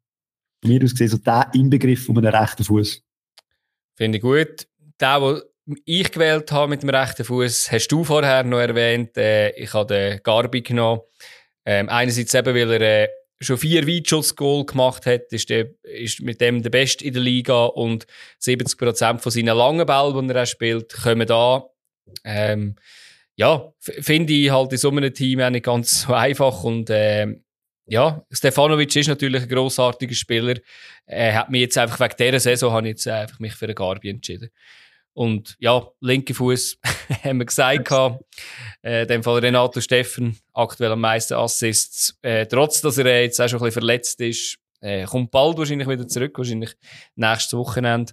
[0.65, 3.03] Mir aus gesehen, so der Inbegriff von einem rechten Fuß.
[3.95, 4.67] Finde ich gut.
[5.01, 9.17] Der, den ich gewählt habe mit dem rechten Fuß, hast du vorher noch erwähnt.
[9.17, 11.03] Äh, ich habe den Garbi genommen.
[11.65, 13.09] Ähm, einerseits eben, weil er äh,
[13.41, 17.67] schon vier Weitschuss-Goal gemacht hat, ist, der, ist mit dem der Beste in der Liga
[17.67, 18.07] und
[18.41, 21.65] 70% von seinen langen Bällen, die er auch spielt, kommen da.
[22.25, 22.77] Ähm,
[23.37, 27.45] ja, finde ich halt in so einem Team auch nicht ganz so einfach und ähm,
[27.89, 30.55] ja, Stefanovic ist natürlich ein grossartiger Spieler.
[31.05, 33.77] Er hat mich jetzt einfach wegen dieser Saison habe ich jetzt einfach mich für den
[33.77, 34.51] Garbi entschieden.
[35.17, 36.79] Und ja, linke Fuß
[37.25, 37.91] haben wir gesagt.
[38.83, 42.19] äh, in dem Fall Renato Steffen, aktuell am meisten Assists.
[42.21, 45.89] Äh, trotz, dass er jetzt auch schon ein bisschen verletzt ist, äh, kommt bald wahrscheinlich
[45.89, 46.77] wieder zurück, wahrscheinlich
[47.15, 48.13] nächstes Wochenende.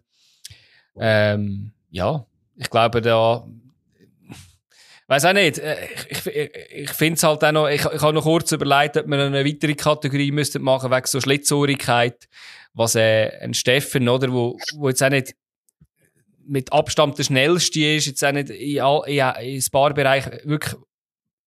[0.98, 3.46] Ähm, ja, ich glaube, da
[5.08, 5.60] weiß auch nicht.
[5.60, 5.76] Äh,
[6.08, 9.08] ich, ich, ich finde es halt auch noch, ich, ich habe noch kurz überlegt, ob
[9.08, 12.30] wir eine weitere Kategorie müssten machen wegen so Schlitzohrigkeit,
[12.74, 15.36] was äh, ein Steffen, oder, wo, wo jetzt auch nicht
[16.45, 20.75] mit Abstand der schnellste ist, jetzt auch nicht in, in, ein paar Bereichen wirklich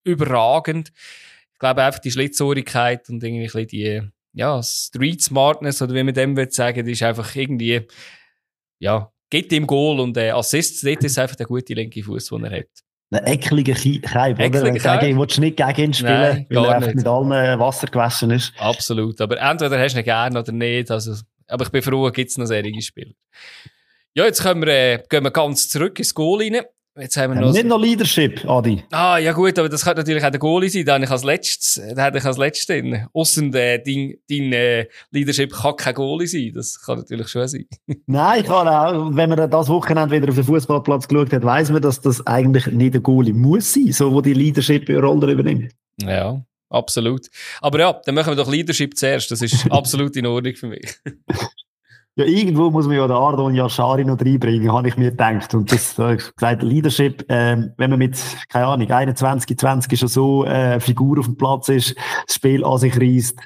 [0.04, 0.92] überragend.
[1.52, 6.36] Ich glaube einfach die Schlitzohrigkeit und irgendwie die, ja, Street Smartness oder wie man dem
[6.36, 7.86] will sagen, ist einfach irgendwie,
[8.78, 12.44] ja, geht ihm Goal und äh, Assists, dort ist einfach der gute linke Fuß, den
[12.44, 12.68] er hat.
[13.10, 14.72] Ein ekliger Keib, oder?
[14.72, 18.52] Gegen, willst du nicht gegen ihn spielen, Nein, weil er mit allen Wasser gewaschen ist.
[18.58, 19.20] Absolut.
[19.20, 20.90] Aber entweder hast du ihn gerne oder nicht.
[20.90, 21.14] Also,
[21.46, 23.14] aber ich bin froh, gibt es noch solche Spiele.
[24.16, 26.62] Ja, jetzt können wir, äh, gehen wir ganz zurück ins Goal rein.
[26.98, 28.82] Jetzt haben wir noch nicht noch Leadership, Adi.
[28.90, 30.86] Ah, ja gut, aber das könnte natürlich auch der Goalie sein.
[30.86, 33.06] Da habe ich als letztes, da hätte ich als letztes drin.
[33.12, 36.52] Ausser äh, dein, dein äh, Leadership kann kein Goalie sein.
[36.54, 37.66] Das kann natürlich schon sein.
[38.06, 41.68] Nein, ich kann auch, wenn man das Wochenende wieder auf den Fußballplatz geschaut hat, weiss
[41.68, 45.74] man, dass das eigentlich nicht der Goalie muss sein, so wo die Leadership-Rolle übernimmt.
[46.00, 47.26] Ja, absolut.
[47.60, 49.30] Aber ja, dann machen wir doch Leadership zuerst.
[49.30, 50.94] Das ist absolut in Ordnung für mich.
[52.18, 55.52] Ja, irgendwo muss man ja den Ardon Yashari noch reinbringen, habe ich mir gedacht.
[55.54, 60.44] Und das, äh, gesagt, Leadership, äh, wenn man mit, keine Ahnung, 21, 20 schon so
[60.46, 61.94] äh, Figur auf dem Platz ist,
[62.26, 63.38] das Spiel an sich reißt,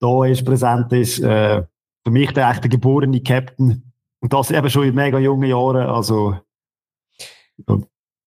[0.00, 1.64] da ist, präsent ist, äh,
[2.02, 3.92] für mich der echte geborene Captain.
[4.20, 6.38] Und das eben schon in mega jungen Jahren, also,
[7.68, 7.78] ja.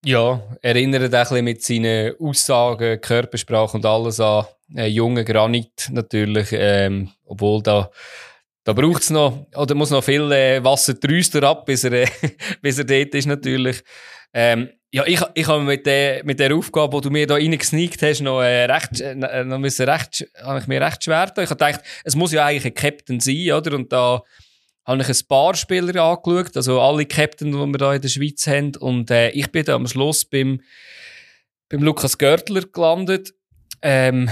[0.06, 6.50] Ja, erinnert ein bisschen mit seinen Aussagen, Körpersprache und alles an äh, jungen Granit natürlich,
[6.52, 7.90] ähm, obwohl da
[8.68, 12.08] Da braucht es noch, oder muss noch viel äh, Wasser drüster ab, bis er, äh,
[12.62, 13.82] bis er dort ist natürlich.
[14.34, 18.02] Ähm, ja, ich, ich habe mit der, mit der Aufgabe, die du mir da reingesneakt
[18.02, 21.46] hast, noch, äh, recht, äh, noch müssen recht, habe ich mir recht schwer getan.
[21.46, 23.74] Ich habe gedacht, es muss ja eigentlich ein Captain sein, oder?
[23.74, 24.22] Und da
[24.84, 28.48] habe ich ein paar Spieler angeschaut, also alle Captain, die wir da in der Schweiz
[28.48, 28.76] haben.
[28.76, 30.60] Und äh, ich bin da am Schluss beim,
[31.70, 33.34] beim Lukas Görtler gelandet,
[33.82, 34.30] ähm,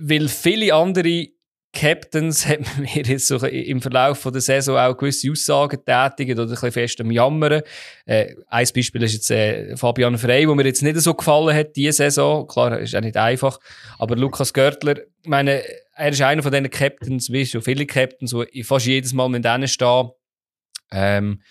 [0.00, 1.35] weil viele andere
[1.76, 6.44] Captains hat mir jetzt so im Verlauf von der Saison auch gewisse Aussagen tätigt oder
[6.44, 7.62] ein bisschen fest am Jammern.
[8.06, 11.76] Äh, ein Beispiel ist jetzt äh, Fabian Frey, wo mir jetzt nicht so gefallen hat,
[11.76, 12.46] diese Saison.
[12.46, 13.60] Klar, ist auch nicht einfach.
[13.98, 15.62] Aber Lukas Görtler, ich meine,
[15.94, 19.44] er ist einer von diesen Captains, wie schon viele Captains, die fast jedes Mal mit
[19.44, 20.10] denen stehen.
[20.90, 21.42] Ähm,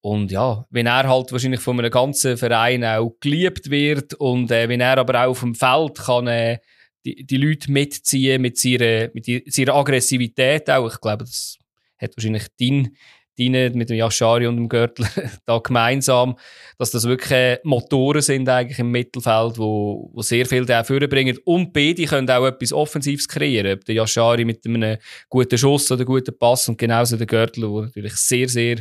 [0.00, 4.68] und ja, wenn er halt wahrscheinlich von einem ganzen Verein auch geliebt wird und äh,
[4.70, 6.58] wenn er aber auch auf dem Feld kann äh,
[7.04, 10.92] die, die Leute mitziehen mit seiner, mit seiner Aggressivität auch.
[10.92, 11.56] Ich glaube, das
[11.98, 12.96] hat wahrscheinlich dein,
[13.38, 15.06] deine mit dem Yashari und dem Gürtel
[15.46, 16.36] da gemeinsam,
[16.78, 21.38] dass das wirklich Motoren sind eigentlich im Mittelfeld, wo, wo sehr viel da bringen.
[21.44, 23.80] Und beide können auch etwas Offensives kreieren.
[23.86, 28.14] Der Yashari mit einem guten Schuss oder guten Pass und genauso der Gürtel, der natürlich
[28.16, 28.78] sehr, sehr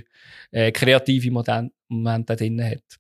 [0.52, 2.99] äh, kreative Momente drin hat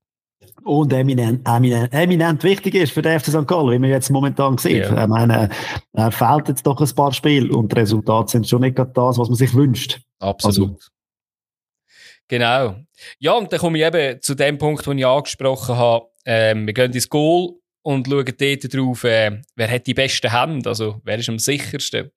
[0.64, 3.48] und eminent, eminent, eminent wichtig ist für den FC St.
[3.48, 4.86] Gallen, wie man jetzt momentan sieht.
[4.86, 5.04] Ja.
[5.04, 5.50] Ich meine,
[5.94, 9.28] er fehlt jetzt doch ein paar Spiele und die Resultate sind schon nicht das, was
[9.30, 10.00] man sich wünscht.
[10.20, 10.72] Absolut.
[10.72, 10.90] Also.
[12.28, 12.76] Genau.
[13.20, 16.06] Ja, und dann komme ich eben zu dem Punkt, den ich angesprochen habe.
[16.26, 20.70] Ähm, wir gehen ins Goal und schauen dort drauf, äh, wer hat die besten Hände,
[20.70, 22.12] also wer ist am sichersten.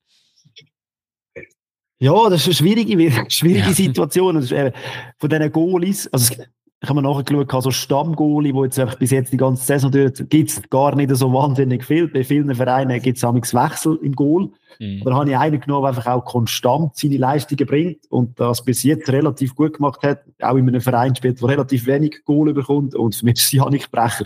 [1.98, 3.72] Ja, das ist eine schwierige, schwierige ja.
[3.72, 4.36] Situation.
[4.50, 4.72] Äh,
[5.18, 6.34] von diesen Goalies, also
[6.82, 9.92] ich habe mir nachher geschaut, so Stammgoalie, wo jetzt einfach bis jetzt die ganze Saison
[9.92, 12.08] durch, gibt es gar nicht so wahnsinnig viel.
[12.08, 14.50] Bei vielen Vereinen gibt es Wechsel im Goal.
[14.80, 15.02] Mhm.
[15.04, 18.82] Da habe ich einen genommen, der einfach auch konstant seine Leistungen bringt und das bis
[18.82, 20.24] jetzt relativ gut gemacht hat.
[20.40, 22.96] Auch in einem Verein spielt, der relativ wenig Goal bekommt.
[22.96, 24.24] Und für mich ist Janik Brecher.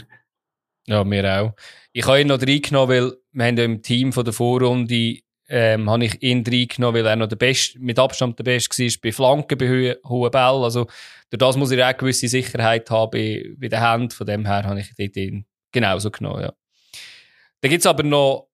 [0.86, 1.52] Ja, mir auch.
[1.92, 5.90] Ich habe ihn noch reingenommen, weil wir haben ja im Team von der Vorrunde ähm,
[5.90, 9.12] habe ich ihn reingenommen, weil er noch der Beste, mit Abstand der Beste war bei
[9.12, 10.64] Flanken, bei hohen Bällen.
[10.64, 10.86] Also,
[11.30, 14.10] durch das muss er auch gewisse Sicherheit haben bei, bei den Händen.
[14.10, 16.52] Von dem her habe ich ihn genauso genommen, ja.
[17.60, 18.48] Dann gibt es aber noch,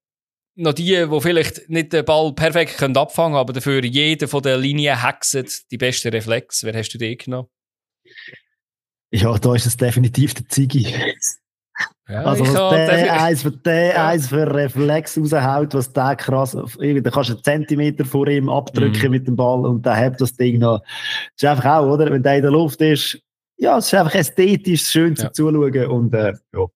[0.54, 4.42] noch die, die vielleicht nicht den Ball perfekt können abfangen können, aber dafür jeder von
[4.42, 6.64] der Linie hexet die beste Reflex.
[6.64, 7.48] Wer hast du den genommen?
[9.10, 11.14] Ja, da ist es definitiv der Ziggy.
[12.12, 14.08] Ja, also, was der eins, für der ja.
[14.08, 19.06] eins für Reflex raushaut, was der krass, da kannst du einen Zentimeter vor ihm abdrücken
[19.06, 19.10] mhm.
[19.10, 20.80] mit dem Ball und der hat das Ding noch.
[20.80, 20.90] Das
[21.36, 22.10] ist einfach auch, oder?
[22.10, 23.18] Wenn der in der Luft ist,
[23.56, 25.32] ja, es ist einfach ästhetisch schön ja.
[25.32, 26.66] zu zuschauen und, äh, ja.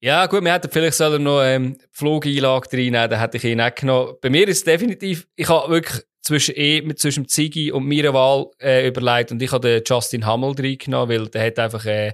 [0.00, 3.74] Ja, gut, wir hätten vielleicht soll noch ähm, Flugeinlage reinnehmen, dann hätte ich ihn auch
[3.74, 4.12] genommen.
[4.20, 8.46] Bei mir ist es definitiv, ich habe wirklich zwischen, eh, zwischen Ziggy und meiner Wahl
[8.60, 12.12] äh, überlegt und ich habe den Justin Hammel reingenommen, weil der hat einfach, äh,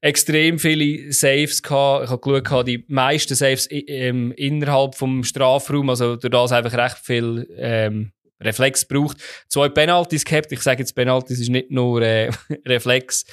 [0.00, 2.04] extrem viele Saves gehabt.
[2.04, 6.98] Ich habe geschaut, die meisten Saves ähm, innerhalb vom Strafraum, also durch das einfach recht
[6.98, 9.18] viel ähm, Reflex braucht.
[9.48, 10.52] Zwei Penalties gehabt.
[10.52, 12.30] Ich sage jetzt, Penalties ist nicht nur äh,
[12.66, 13.24] Reflex.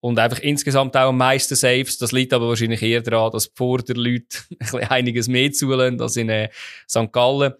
[0.00, 1.98] Und einfach insgesamt auch am meisten Saves.
[1.98, 4.38] Das liegt aber wahrscheinlich eher daran, dass vor der Leute
[4.72, 6.48] ein einiges mehr zulassen als in äh,
[6.88, 7.12] St.
[7.12, 7.54] Gallen.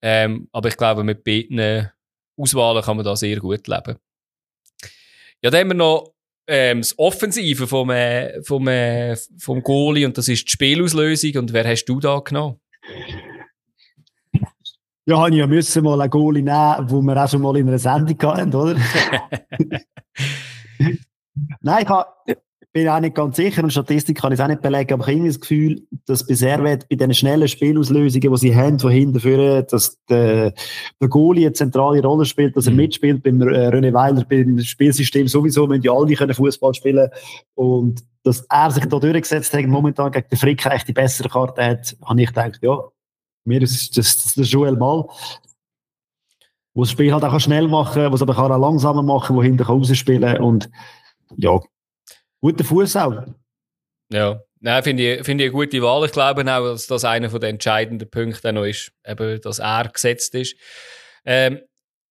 [0.00, 1.90] Ähm, aber ich glaube, mit beiden
[2.36, 3.96] Auswahlen kann man da sehr gut leben.
[5.42, 6.14] Ja, dann haben wir noch
[6.48, 11.36] ähm, das Offensive vom, äh, vom, äh, vom Goalie und das ist die Spielauslösung.
[11.36, 12.58] Und wer hast du da genommen?
[15.04, 18.18] Ja, ich müssen mal einen Goalie nehmen, wo wir auch schon mal in einer Sendung
[18.22, 18.76] hatten, oder?
[21.60, 22.08] Nein, ich habe
[22.78, 23.64] bin auch nicht ganz sicher.
[23.64, 26.34] Und Statistik kann ich es auch nicht belegen, aber ich habe das Gefühl, dass bei
[26.34, 30.54] Servet bei diesen schnellen Spielauslösungen, die sie haben, von hinten führen, dass der,
[31.00, 32.76] der Goalie eine zentrale Rolle spielt, dass er mhm.
[32.76, 37.10] mitspielt beim äh, René Weiler, beim Spielsystem sowieso, müssen ja alle können Fußball spielen.
[37.56, 41.64] Und dass er sich da durchgesetzt hat, momentan gegen den Frick echt die bessere Karte
[41.64, 42.78] hat, habe ich gedacht, ja,
[43.44, 45.04] mir ist das, das, das Joel Mal,
[46.74, 49.64] wo das Spiel halt auch schnell machen kann, was aber auch langsamer machen, wo hinten
[49.64, 50.44] rausspielen kann.
[50.44, 50.70] Und
[51.36, 51.58] ja,
[52.40, 53.24] Guter Fuß auch.
[54.60, 56.04] Ja, finde ich, finde ich eine gute Wahl.
[56.06, 60.34] Ich glaube auch, dass das einer der entscheidenden Punkte noch ist, eben, dass er gesetzt
[60.34, 60.56] ist.
[61.24, 61.60] Ähm,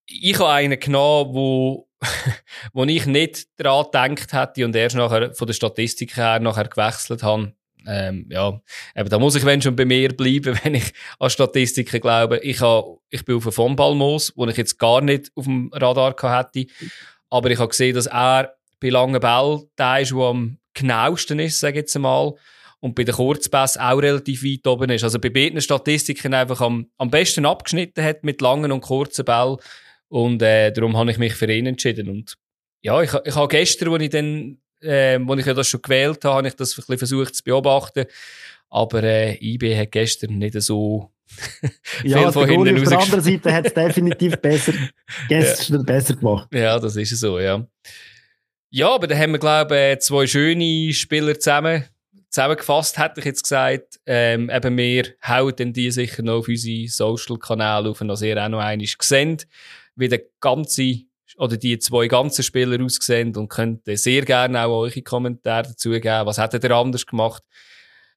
[0.06, 1.90] ich habe einen genommen, wo,
[2.74, 7.24] wo ich nicht daran gedacht hätte und erst nachher von der Statistik her nachher gewechselt
[7.24, 7.54] habe.
[7.86, 8.62] Ähm, ja,
[8.96, 12.40] eben, da muss ich wenn schon bei mir bleiben, wenn ich an Statistiken glaube.
[12.40, 15.70] Ich, habe, ich bin auf einem Von Balmos, wo ich jetzt gar nicht auf dem
[15.74, 16.72] Radar hätte.
[17.30, 21.60] Aber ich habe gesehen, dass er bei langen Bällen der ist, der am genauesten ist,
[21.60, 22.34] sage ich jetzt mal.
[22.80, 25.04] Und bei den Kurzpässen auch relativ weit oben ist.
[25.04, 29.58] Also bei beiden Statistiken einfach am, am besten abgeschnitten hat mit langen und kurzen Bällen.
[30.10, 32.10] Und äh, darum habe ich mich für ihn entschieden.
[32.10, 32.36] Und
[32.82, 36.24] ja, ich, ich habe gestern, als ich dann, äh, als ich ja das schon gewählt
[36.24, 38.06] habe, habe ich das ein bisschen versucht zu beobachten.
[38.70, 41.12] Aber äh, IB hat gestern nicht so
[42.04, 44.74] ja, von hinten auf der anderen Seite hat es definitiv besser,
[45.30, 45.84] gestern ja.
[45.84, 46.48] besser gemacht.
[46.54, 47.66] Ja, das ist so, ja.
[48.78, 51.86] Ja, aber da haben wir, glaube ich, zwei schöne Spieler zusammen,
[52.30, 54.00] zusammengefasst, hätte ich jetzt gesagt.
[54.06, 58.60] Ähm, eben wir hauen die sicher noch auf unsere Social-Kanäle auf, dass ihr auch noch
[58.60, 59.48] einmal seht,
[59.96, 60.94] wie der ganze
[61.40, 66.28] oder die zwei ganzen Spieler aussehen und könnt sehr gerne auch eure Kommentare dazu geben.
[66.28, 67.42] Was hättet ihr anders gemacht?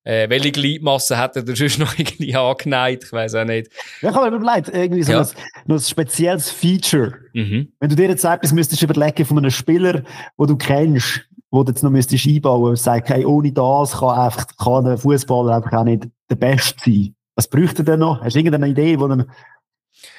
[0.02, 3.04] Äh, welche Gliedmasse hat er sonst noch irgendwie angeneigt?
[3.04, 3.70] Ich weiß auch nicht.
[4.00, 5.20] Ja, ich habe mir überlegt, irgendwie so ja.
[5.20, 5.28] ein,
[5.66, 7.14] noch ein spezielles Feature.
[7.34, 7.72] Mhm.
[7.78, 10.02] Wenn du dir jetzt etwas müsstest überlegen von einem Spieler,
[10.36, 14.18] wo du kennst, wo du jetzt noch müsstest einbauen müsstest, sagst, hey, ohne das kann
[14.18, 17.14] einfach, kann ein Fußballer einfach auch nicht der Beste sein.
[17.34, 18.20] Was bräuchte er denn noch?
[18.22, 19.26] Hast du irgendeine Idee, wo einem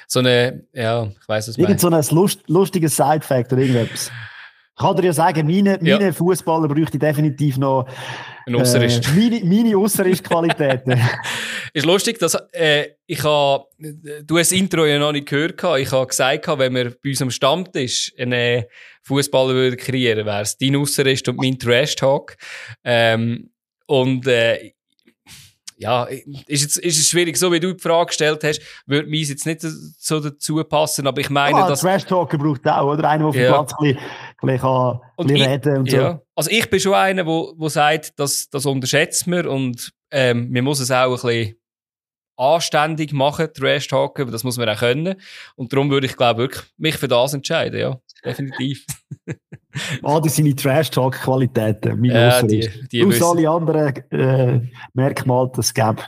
[0.06, 1.66] so eine, ja, ich weiß es nicht.
[1.66, 4.10] Irgend so ein lust, lustiges Side-Fact oder irgendetwas.
[4.74, 5.98] Ich kann dir ja sagen, meine, ja.
[5.98, 7.86] meine Fußballer bräuchte definitiv noch
[8.46, 8.54] ein.
[8.54, 10.98] Äh, meine meine Ausserist-Qualitäten.
[11.74, 15.92] ist lustig, dass äh, ich habe, du hast das Intro ja noch nicht gehört, ich
[15.92, 18.64] habe gesagt, wenn wir bei unserem Stammtisch einen
[19.02, 22.36] Fußballer würde kreieren, wäre es dein Ausserist und mein Trash-Talk.
[22.84, 23.50] Ähm,
[23.86, 24.72] und äh,
[25.82, 29.20] ja, ist, jetzt, ist es schwierig, so wie du die Frage gestellt hast, würde mir
[29.20, 31.80] jetzt nicht so dazu passen, aber ich meine, ah, dass...
[31.80, 33.08] Trash-Talker braucht auch, oder?
[33.08, 33.52] Einer, der auf dem ja.
[33.52, 34.02] Platz ein bisschen,
[34.46, 35.96] bisschen, kann, ein bisschen reden und so.
[35.96, 36.20] Ja.
[36.34, 40.64] Also ich bin schon einer, der, der sagt, dass das unterschätzt man und ähm, man
[40.64, 41.56] muss es auch ein bisschen
[42.36, 45.14] anständig machen, Trash Talken, das muss man auch können.
[45.54, 47.98] Und darum würde ich, glaube wirklich mich für das entscheiden, ja.
[48.24, 48.86] Definitiv.
[50.02, 54.60] ah, das sind die Trash-Talk-Qualitäten, ja, die, die Aus alle anderen äh,
[54.94, 56.02] Merkmale, das es gäbe.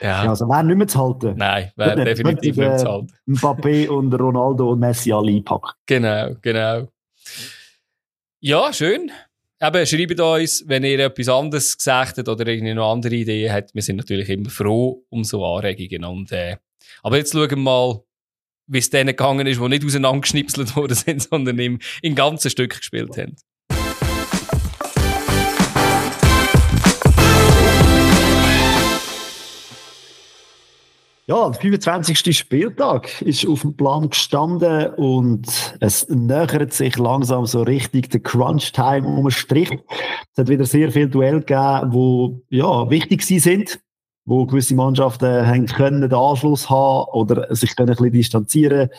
[0.00, 0.24] Ja.
[0.24, 0.30] ja.
[0.30, 1.34] also wäre nicht mehr zu halten.
[1.36, 3.12] Nein, wäre definitiv nicht mehr zu halten.
[3.26, 5.72] Mbappé und Ronaldo und Messi alle einpacken.
[5.86, 6.88] Genau, genau.
[8.48, 9.10] Ja, schön.
[9.60, 13.74] Eben, schreibt uns, wenn ihr etwas anderes gesagt habt oder irgendwie noch andere Ideen habt.
[13.74, 16.04] Wir sind natürlich immer froh um so Anregungen.
[16.04, 16.56] Und, äh,
[17.02, 18.04] aber jetzt schauen wir mal,
[18.68, 22.78] wie es denen gegangen ist, die nicht auseinandergeschnipselt worden sind, sondern im, in ganzen Stück
[22.78, 23.34] gespielt haben.
[31.28, 32.38] Ja, der 25.
[32.38, 39.08] Spieltag ist auf dem Plan gestanden und es nähert sich langsam so richtig der Crunch-Time
[39.08, 39.70] um den Strich.
[39.72, 43.80] Es hat wieder sehr viele Duell gegeben, die ja, wichtig sind,
[44.24, 48.90] wo gewisse Mannschaften haben können den Anschluss haben oder sich können ein bisschen distanzieren.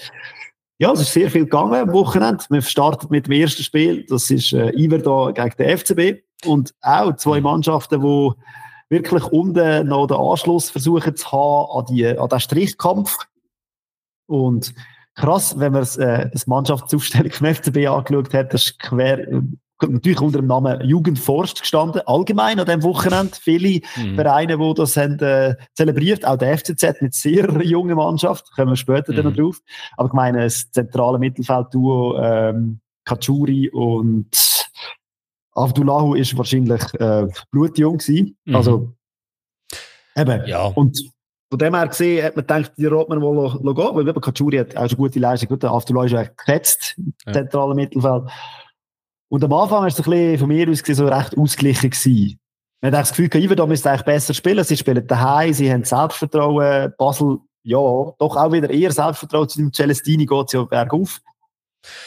[0.80, 2.44] Ja, es ist sehr viel gegangen am Wochenende.
[2.50, 7.16] Wir starten mit dem ersten Spiel, das ist äh, Iverda gegen den FCB und auch
[7.16, 8.32] zwei Mannschaften, die
[8.90, 13.18] wirklich unten noch den Anschluss versuchen zu haben an, die, an den Strichkampf.
[14.28, 14.74] Und
[15.16, 19.28] krass, wenn man äh, das Mannschaftsaufstellung vom FCB angeschaut hat, das ist quer,
[19.82, 23.36] natürlich unter dem Namen Jugendforst gestanden, allgemein an dem Wochenende.
[23.40, 24.16] Viele mhm.
[24.16, 28.76] Vereine, die das haben, äh, zelebriert, auch der FCZ mit sehr junger Mannschaft, kommen wir
[28.76, 29.18] später mhm.
[29.18, 29.60] dann noch drauf.
[29.98, 34.28] Aber ich meine, das zentrale Mittelfeld-Duo ähm, Kachuri und
[35.58, 38.38] Abdullahu ist wahrscheinlich äh, blutjung gewesen.
[38.46, 38.56] Mhm.
[38.56, 38.94] Also,
[40.16, 40.46] eben.
[40.46, 40.66] Ja.
[40.66, 40.98] Und
[41.50, 44.58] von dem her gesehen hat man gedacht, die rot man wohl gehen, weil eben Kachuri
[44.58, 45.50] hat auch schon gute Leistung.
[45.50, 47.34] Gut, der Abdullah ist eigentlich gesetzt, ja.
[47.34, 48.24] zentrale Mittelfeld.
[49.30, 52.40] Und am Anfang war es ein bisschen von mir aus gesehen, so recht ausgeglichen gewesen.
[52.82, 54.64] Man hat das Gefühl, Ivan da müsste eigentlich besser spielen.
[54.64, 56.94] Sie spielen daheim, sie haben Selbstvertrauen.
[56.98, 59.50] Basel, ja, doch auch wieder eher Selbstvertrauen.
[59.50, 61.20] Zu dem Celestini geht es ja bergauf.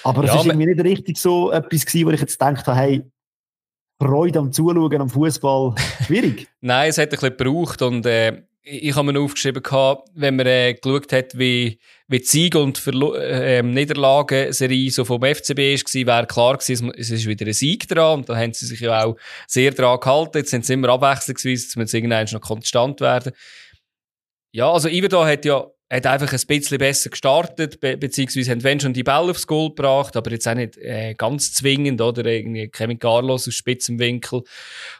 [0.05, 2.79] Aber ja, es ist irgendwie nicht richtig so etwas gewesen, wo ich jetzt gedacht habe,
[2.79, 3.11] hey,
[4.01, 5.75] Freude am Zuschauen am Fußball
[6.07, 6.49] schwierig?
[6.63, 10.47] Nein, es hat ein bisschen gebraucht und äh, ich habe mir aufgeschrieben, gehabt, wenn man
[10.47, 16.07] äh, geschaut hat, wie, wie die Sieg- und Verlo äh, Niederlagenserie so vom FCB war,
[16.07, 19.05] wäre klar gewesen, es ist wieder ein Sieg dran und da haben sie sich ja
[19.05, 20.39] auch sehr dran gehalten.
[20.39, 23.33] Jetzt sind sie immer abwechslungsweise, jetzt müssen sie irgendwann noch konstant werden.
[24.53, 28.79] Ja, also Iverda hat ja hat einfach ein bisschen besser gestartet, be beziehungsweise haben wenn
[28.79, 32.25] schon die Bälle aufs Goal gebracht, aber jetzt auch nicht äh, ganz zwingend, oder?
[32.25, 34.43] Irgendwie Kevin Carlos aus spitzem Winkel.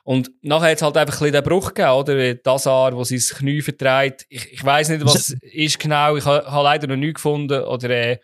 [0.03, 2.35] Und nachher hat es halt einfach ein bisschen den Bruch gegeben, oder?
[2.35, 4.27] Dasar, wo sein Knie vertreibt.
[4.29, 6.17] Ich, ich weiss nicht, was ist genau.
[6.17, 8.19] Ich habe ha leider noch nie gefunden, oder, äh,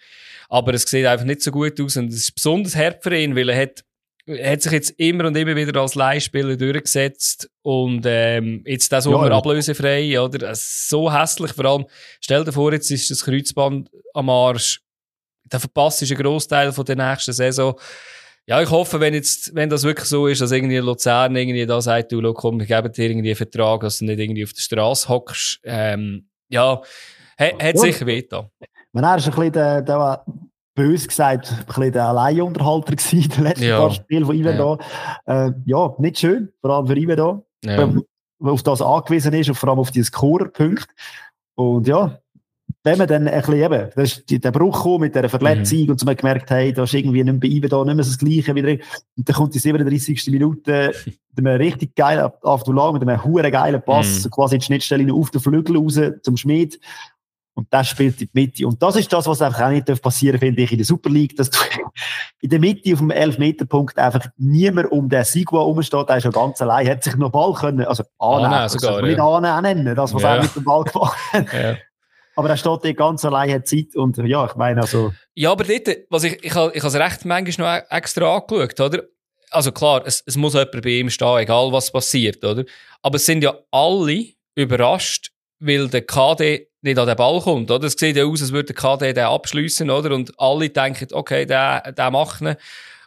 [0.48, 3.36] aber es sieht einfach nicht so gut aus und es ist besonders hart für ihn,
[3.36, 3.84] weil er hat
[4.26, 9.04] er hat sich jetzt immer und immer wieder als Leihspieler durchgesetzt und ähm, jetzt das
[9.04, 10.52] Sommer ja, ablösefrei, oder?
[10.54, 11.86] So hässlich, vor allem,
[12.20, 14.80] stell dir vor, jetzt ist das Kreuzband am Arsch.
[15.44, 17.78] Da verpasst ist ein Großteil von der nächsten Saison.
[18.46, 21.80] Ja, ich hoffe, wenn jetzt, wenn das wirklich so ist, dass irgendwie Luzern irgendwie da
[21.80, 24.60] sagt, du, komm, wir geben dir irgendwie einen Vertrag, dass du nicht irgendwie auf der
[24.60, 26.80] Straße hockst, ähm, ja,
[27.38, 28.50] hat, hat sicher weh da.
[28.92, 30.24] Man ist ein bisschen der, der
[30.76, 33.80] bös gesagt, ein bisschen der Alleinunterhalter gewesen, in den letzten ja.
[33.80, 35.46] paar Spielen von Ivan ja.
[35.46, 37.82] Äh, ja, nicht schön, vor allem für Ivan ja.
[37.82, 38.04] Ähm,
[38.38, 40.86] auf das angewiesen ist und vor allem auf die Scorer-Punkte.
[41.54, 42.20] Und ja,
[42.84, 45.90] wenn man dann ein bisschen eben, das ist der Bruch mit dieser Verletzung mhm.
[45.90, 48.18] und so man gemerkt, hey, da ist irgendwie nicht bei Ivan da nicht mehr das
[48.18, 48.70] Gleiche wieder.
[49.16, 50.28] Und dann kommt die 37.
[50.28, 50.92] Minute
[51.34, 54.30] mit einem richtig geilen Abdullah, mit einem huren geilen Pass, mhm.
[54.30, 56.78] quasi in die Schnittstelle auf den Flügel raus zum Schmied.
[57.56, 58.66] Und das spielt in die Mitte.
[58.66, 61.34] Und das ist das, was einfach auch nicht passieren finde ich, in der Super League,
[61.36, 61.58] dass du
[62.42, 66.30] in der Mitte auf dem 11-Meter-Punkt einfach niemand um den Sigua rumsteht, der ist ja
[66.30, 69.40] ganz allein, hat sich noch Ball können, also annehmen, ah, sogar, also, ja.
[69.40, 70.36] nicht annehmen, das, was ja.
[70.36, 71.46] er mit dem Ball gemacht hat.
[71.52, 71.76] Ja.
[72.38, 75.14] Aber er steht dort ganz allein, hat Zeit und ja, ich meine also...
[75.32, 79.04] Ja, aber dort, was ich, ich, ich habe es recht manchmal noch extra angeschaut, oder?
[79.50, 82.64] Also klar, es, es muss jemand bei ihm stehen, egal was passiert, oder?
[83.00, 87.86] Aber es sind ja alle überrascht, weil der KD nicht an den Ball kommt, oder?
[87.86, 90.14] Es sieht ja aus, als würde der KD den abschliessen, oder?
[90.14, 92.56] Und alle denken, okay, der, der macht ihn.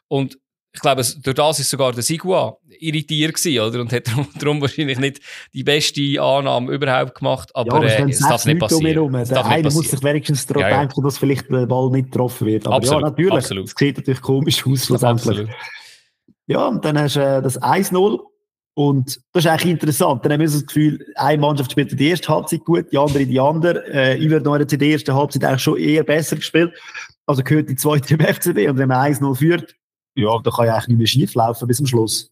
[0.08, 0.38] Und
[0.72, 3.82] ich glaube, durch das ist sogar der Sigua irritiert gewesen, oder?
[3.82, 4.06] Und hat
[4.40, 5.20] darum, wahrscheinlich nicht
[5.54, 7.50] die beste Annahme überhaupt gemacht.
[7.56, 9.00] Aber ja, äh, es darf nicht passieren.
[9.00, 10.80] Um der eine muss sich wenigstens daran ja, ja.
[10.80, 12.68] denken, dass vielleicht der Ball nicht getroffen wird.
[12.68, 13.46] Aber absolut, ja, natürlich.
[13.46, 15.50] Es sieht natürlich komisch aus, schlussendlich.
[16.46, 18.20] Ja, und dann hast du äh, das 1-0
[18.80, 20.24] und das ist eigentlich interessant.
[20.24, 23.38] Dann haben wir das Gefühl, eine Mannschaft spielt die erste Halbzeit gut, die andere die
[23.38, 23.86] andere.
[23.94, 26.74] Äh, ich würde noch in der ersten Halbzeit eigentlich schon eher besser gespielt.
[27.26, 28.70] Also gehört die zweite im FCB.
[28.70, 29.76] Und wenn man 1-0 führt,
[30.16, 32.32] ja, dann kann ja eigentlich nicht mehr schief laufen bis zum Schluss.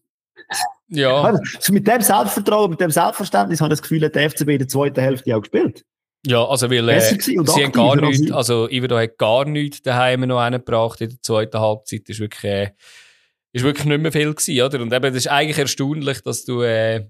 [0.88, 1.20] Ja.
[1.20, 4.58] Also mit dem Selbstvertrauen, mit dem Selbstverständnis habe ich das Gefühl, hat der FCB in
[4.60, 5.84] der zweiten Hälfte auch gespielt.
[6.26, 10.50] Ja, also weil äh, sie haben gar nichts, also Iverdo hat gar nichts daheim noch
[10.50, 12.08] gebracht in der zweiten Halbzeit.
[12.08, 12.70] Das ist wirklich äh,
[13.52, 14.82] ist wirklich nicht mehr viel gewesen, oder?
[14.82, 17.06] Und eben, das ist eigentlich erstaunlich, dass du, äh,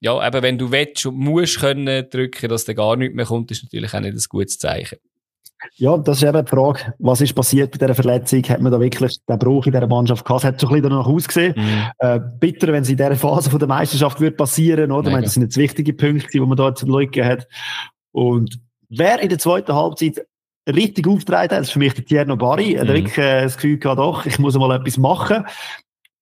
[0.00, 3.50] ja, eben, wenn du willst und musst können drücken, dass da gar nichts mehr kommt,
[3.50, 4.98] ist natürlich auch nicht ein gutes Zeichen.
[5.74, 8.42] Ja, das ist eben die Frage, was ist passiert bei dieser Verletzung?
[8.44, 10.44] Hat man da wirklich den Bruch in dieser Mannschaft gehabt?
[10.44, 11.54] Es hat so ein bisschen danach ausgesehen.
[11.56, 11.82] Mhm.
[11.98, 15.08] Äh, bitter, wenn es in dieser Phase von der Meisterschaft würde passieren, oder?
[15.08, 17.48] Ich meine, das sind jetzt wichtige Punkte, die man da zu schauen hat.
[18.12, 20.24] Und wer in der zweiten Halbzeit
[20.68, 21.50] richtig auftreten.
[21.50, 22.74] Das ist für mich der Tierno Barry.
[22.74, 22.92] Hat mhm.
[22.92, 25.44] wirklich äh, das Gefühl gehabt, doch, ich muss mal etwas machen.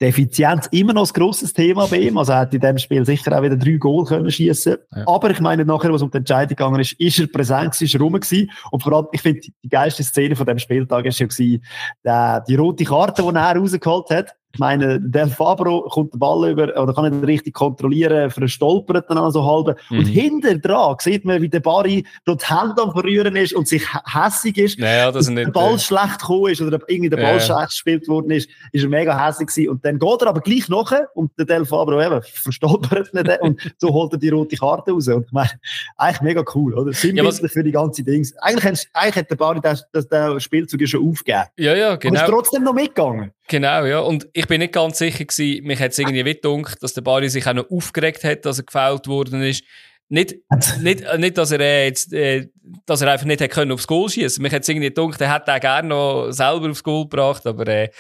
[0.01, 2.19] Die Effizienz immer noch ein grosses Thema bei ihm.
[2.19, 4.77] Also er hat in dem Spiel sicher auch wieder drei Goal können schießen.
[4.95, 5.05] Ja.
[5.07, 8.01] Aber ich meine, nachher, was um die Entscheidung gegangen ist, ist er präsent, ist er
[8.01, 8.51] rum gewesen.
[8.71, 11.65] Und vor allem, ich finde, die geilste Szene von dem Spieltag ist ja gewesen,
[12.05, 14.35] der, die rote Karte, die er rausgeholt hat.
[14.57, 19.19] Ich meine, der Fabro kommt den Ball über, oder kann nicht richtig kontrollieren, verstolpert dann
[19.19, 19.79] also halb.
[19.91, 19.99] Mhm.
[19.99, 23.69] Und hinter dran sieht man, wie der Barry dort die Hände am Verrühren ist und
[23.69, 24.79] sich hässig ist.
[24.79, 25.79] Naja, das nicht, der Ball äh...
[25.79, 27.41] schlecht gekommen ist oder irgendwie der Ball ja.
[27.41, 29.69] schlecht gespielt worden ist, ist er mega hässig gewesen.
[29.69, 33.61] Und dann geht er aber gleich noch und der Del Fabro eben verstolpert nicht und
[33.77, 35.07] so holt er die rote Karte raus.
[35.09, 35.51] Und ich meine,
[35.99, 36.95] eigentlich mega cool, oder?
[36.95, 38.35] Sinnbildlich ja, für die ganze Dings.
[38.39, 41.45] Eigentlich, eigentlich hat der Barry das, das, das Spielzug schon aufgegeben.
[41.59, 42.21] Ja, ja, genau.
[42.21, 43.33] Aber ist trotzdem noch mitgegangen.
[43.49, 44.01] Genau, ja.
[44.01, 47.29] Und ich bin nicht ganz sicher gewesen, mich hat es irgendwie gedacht, dass der Barry
[47.29, 49.63] sich auch noch aufgeregt hat, dass er gefällt worden ist.
[50.09, 50.37] Nicht,
[50.81, 52.49] nicht, nicht, dass er äh, jetzt, äh,
[52.87, 54.43] dass er einfach nicht hätte können aufs Goal schießen.
[54.43, 57.67] Mich hat es irgendwie gedacht, er hätte auch gerne noch selber aufs Goal gebracht, aber,
[57.69, 57.91] äh, ja.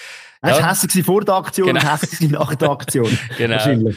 [0.51, 1.81] Er war hässlich vor der Aktion genau.
[1.81, 3.19] und hässlich nach der Aktion.
[3.39, 3.91] genau.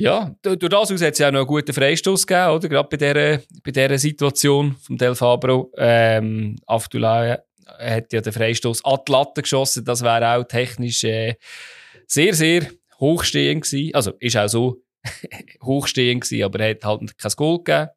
[0.00, 2.68] Ja, durch das aus hat es ja auch noch einen guten Freistoß gegeben, oder?
[2.68, 5.72] Gerade bei dieser, bei dieser Situation vom Del Fabro.
[5.76, 7.38] Ähm, Afdullah
[7.78, 9.84] hat ja den Freistoß an die Latte geschossen.
[9.84, 11.36] Das wäre auch technisch äh,
[12.06, 12.66] sehr, sehr
[12.98, 13.94] hochstehend gewesen.
[13.94, 14.76] Also ist auch so
[15.62, 17.88] hochstehend gewesen, aber er hat halt kein Goal gegeben.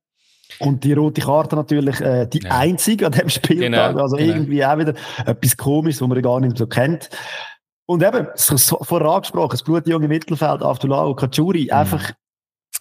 [0.59, 2.51] Und die rote Karte natürlich äh, die ja.
[2.51, 3.91] einzige an dem Spieltag.
[3.93, 4.33] Genau, also genau.
[4.33, 4.93] irgendwie auch wieder
[5.25, 7.09] etwas Komisches, was man gar nicht so kennt.
[7.85, 11.77] Und eben, so, vorher angesprochen, das blutjunge Mittelfeld, Avdullah und Kachuri, mhm.
[11.77, 12.11] einfach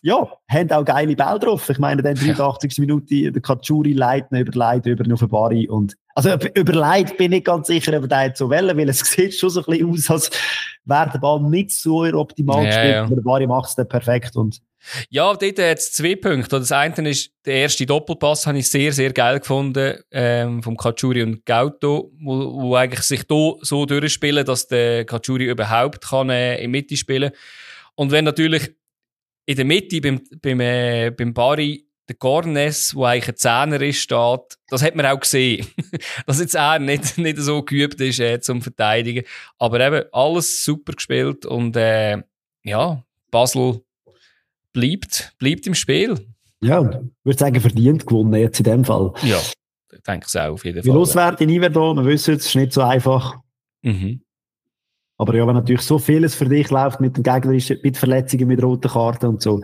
[0.02, 1.68] ja, haben auch geile Bälle drauf.
[1.68, 2.76] Ich meine, dann 83.
[2.76, 2.80] Ja.
[2.80, 7.44] Minute, der Kachuri leiten über Leit über auf Bari und also über Leit bin ich
[7.44, 10.30] ganz sicher, ob er so wollen, weil es sieht schon so ein bisschen aus, als
[10.84, 13.04] wäre der Ball nicht so optimal ja, gespielt, ja.
[13.04, 14.60] aber der Bari macht es dann perfekt und
[15.10, 16.58] ja, dort hat es zwei Punkte.
[16.58, 21.22] Das eine ist, der erste Doppelpass habe ich sehr, sehr geil gefunden, ähm, vom Kachuri
[21.22, 26.62] und Gauto, wo, wo eigentlich sich da so durchspielen, dass der Kachuri überhaupt kann, äh,
[26.62, 27.32] in Mitte spielen.
[27.94, 28.74] Und wenn natürlich
[29.50, 33.98] in der Mitte beim, beim, äh, beim Bari der Gornes, wo eigentlich ein Zehner ist,
[33.98, 35.66] steht, das hat man auch gesehen.
[36.26, 39.24] dass jetzt er nicht, nicht so geübt ist äh, zum Verteidigen.
[39.58, 42.18] Aber eben alles super gespielt und äh,
[42.62, 43.82] ja, Basel
[44.72, 46.14] bleibt, bleibt im Spiel.
[46.62, 49.12] Ja, ich würde sagen, verdient gewonnen jetzt in dem Fall.
[49.22, 49.40] Ja,
[49.92, 50.82] ich denke es auch auf jeden Fall.
[50.82, 53.36] Die Loswerte in Iverdon, wir wissen es, ist nicht so einfach.
[53.82, 54.22] Mhm.
[55.20, 58.62] Aber ja, wenn natürlich so vieles für dich läuft mit den gegnerischen, mit Verletzungen, mit
[58.62, 59.60] roten Karten und so,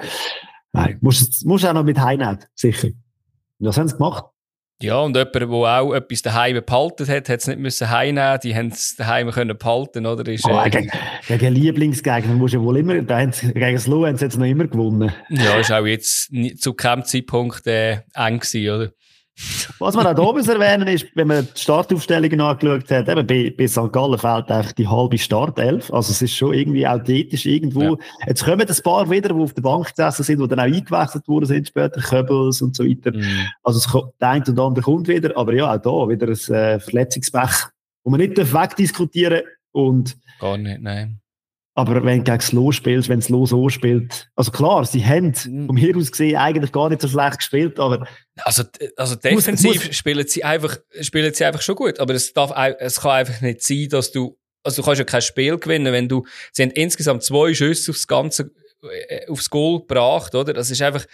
[0.74, 2.88] nein, musst du auch noch mit heimnehmen, sicher.
[2.88, 4.24] Und das haben sie gemacht.
[4.82, 8.38] Ja, und jemand, der auch etwas daheim behalten hat, hat es nicht müssen heimnehmen.
[8.44, 10.30] Die haben es daheim können behalten, oder?
[10.30, 10.90] Ist, oh, äh, gegen,
[11.26, 14.66] gegen Lieblingsgegner musst du ja wohl immer, da gegen Slow haben sie jetzt noch immer
[14.66, 15.10] gewonnen.
[15.30, 16.30] Ja, ist auch jetzt
[16.60, 18.92] zu keinem Zeitpunkt äh, eng gewesen, oder?
[19.78, 23.54] Was man auch da muss erwähnen ist, wenn man die Startaufstellungen angeschaut hat, eben bei,
[23.56, 23.92] bei St.
[23.92, 25.92] Gallen fehlt einfach die halbe Startelf.
[25.92, 27.82] Also es ist schon irgendwie authentisch irgendwo.
[27.82, 27.96] Ja.
[28.26, 31.28] Jetzt kommen ein paar wieder, die auf der Bank gesessen sind, die dann auch eingewechselt
[31.28, 33.12] worden sind später, Köbels und so weiter.
[33.12, 33.46] Mhm.
[33.62, 36.54] Also es kommt, der eine und andere kommt wieder, aber ja, auch da wieder ein
[36.54, 37.66] äh, Verletzungspech,
[38.04, 39.52] wo man nicht wegdiskutieren darf.
[39.72, 41.20] Und Gar nicht, nein.
[41.78, 45.66] Aber wenn du gegen Slow spielst, wenn Slow so spielt, also klar, sie haben mhm.
[45.66, 48.08] vom hier aus gesehen eigentlich gar nicht so schlecht gespielt, aber.
[48.36, 48.64] Also,
[48.96, 52.50] also defensiv muss, muss, spielen sie einfach, spielen sie einfach schon gut, aber es darf,
[52.78, 56.08] es kann einfach nicht sein, dass du, also du kannst ja kein Spiel gewinnen, wenn
[56.08, 58.50] du, sie haben insgesamt zwei Schüsse aufs ganze,
[59.08, 60.54] äh, aufs Goal gebracht, oder?
[60.54, 61.04] Das ist einfach,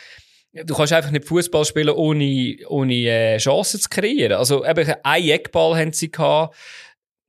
[0.52, 4.38] du kannst einfach nicht Fußball spielen, ohne, ohne äh, Chancen zu kreieren.
[4.38, 6.54] Also eben, ein Eckball haben sie gehabt,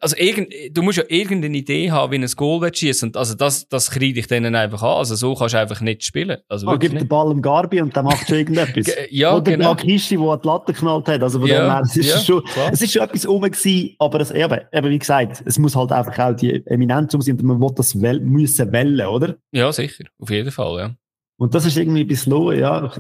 [0.04, 3.16] also irgend, du musst ja irgendeine Idee haben, wie ein Goal schießen.
[3.16, 4.98] Also das, das kriege ich denen einfach an.
[4.98, 6.38] Also so kannst du einfach nicht spielen.
[6.50, 8.94] Also oh, gib den Ball im Garbi und der macht schon irgendetwas.
[9.10, 9.74] ja, Oder genau.
[9.74, 11.24] der Kishi, der die Latte geknallt hat.
[11.24, 13.96] Also von ja, dem her, es ist ja, schon, es ist schon etwas rum gewesen,
[13.98, 17.38] aber es, eben, eben, wie gesagt, es muss halt einfach auch die Eminenz um sein
[17.38, 19.36] und man will das wel müssen wählen, oder?
[19.52, 20.04] Ja, sicher.
[20.20, 20.96] Auf jeden Fall, ja.
[21.38, 22.92] Und das ist irgendwie ein bisschen low, ja.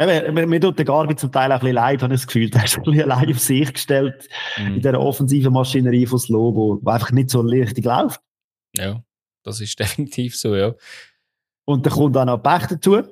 [0.00, 2.50] Eben, mir tut der Garbi zum Teil auch ein bisschen leid, habe ich das Gefühl.
[2.50, 4.66] Der ist ein bisschen allein auf sich gestellt mhm.
[4.66, 8.20] in dieser offensiven Maschinerie von Slobo, die einfach nicht so richtig läuft.
[8.76, 9.02] Ja,
[9.42, 10.74] das ist definitiv so, ja.
[11.64, 13.02] Und dann kommt auch noch Pech dazu.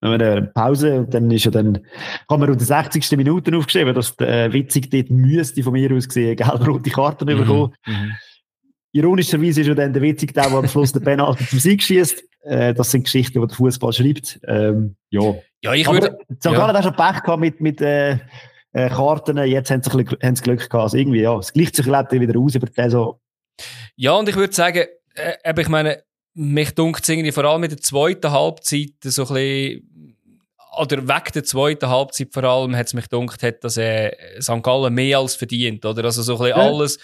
[0.00, 1.80] Wenn wir eine Pause und dann ist ja dann,
[2.28, 3.10] haben wir unter 60.
[3.12, 7.38] Minuten aufgeschrieben, dass der äh, Witzig dort müsste von mir aus gesehen gelb-rote Karten mhm.
[7.38, 7.74] bekommen.
[7.86, 8.12] Mhm.
[8.92, 12.22] Ironischerweise ist ja dann der Witzig der, der am Schluss den Penalty zum Sieg schießt.
[12.42, 14.38] Äh, das sind Geschichten, die der Fußball schreibt.
[14.46, 15.34] Ähm, ja.
[15.64, 16.18] Ja, ich würde.
[16.40, 16.44] St.
[16.44, 16.74] Gallen ja.
[16.74, 18.18] hat schon Pech gehabt mit, mit äh,
[18.74, 19.38] äh, Karten.
[19.38, 20.74] Jetzt haben sie, ein bisschen, haben sie Glück gehabt.
[20.74, 23.18] Also irgendwie, ja, es gleicht sich wieder aus über die Saison.
[23.96, 24.84] Ja, und ich würde sagen,
[25.14, 26.02] äh, ich meine,
[26.34, 30.16] mich dunkelt irgendwie vor allem in der zweiten Halbzeit so ein bisschen,
[30.78, 34.12] oder weg der zweiten Halbzeit vor allem, hat es mich dunkelt, dass äh,
[34.42, 34.62] St.
[34.62, 36.04] Gallen mehr als verdient, oder?
[36.04, 36.66] Also so ein bisschen ja.
[36.66, 36.98] alles,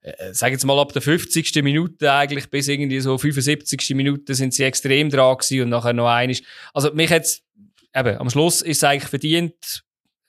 [0.00, 1.62] äh, sag jetzt mal ab der 50.
[1.62, 3.94] Minute eigentlich bis irgendwie so 75.
[3.94, 6.42] Minute sind sie extrem dran gewesen und nachher noch einiges.
[6.72, 7.42] Also mich hat's
[7.94, 9.82] eben, am Schluss ist es eigentlich verdient.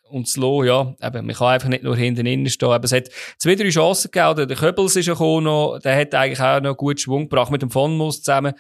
[0.10, 2.74] Und das Lo, ja, eben, man kann einfach nicht nur hinten innen stehen.
[2.74, 4.48] Eben, es hat zwei, drei Chancen gegeben.
[4.48, 7.72] Der Köbels ist ja gekommen, der hat eigentlich auch noch gut Schwung gebracht mit dem
[7.72, 8.54] Von Muss zusammen.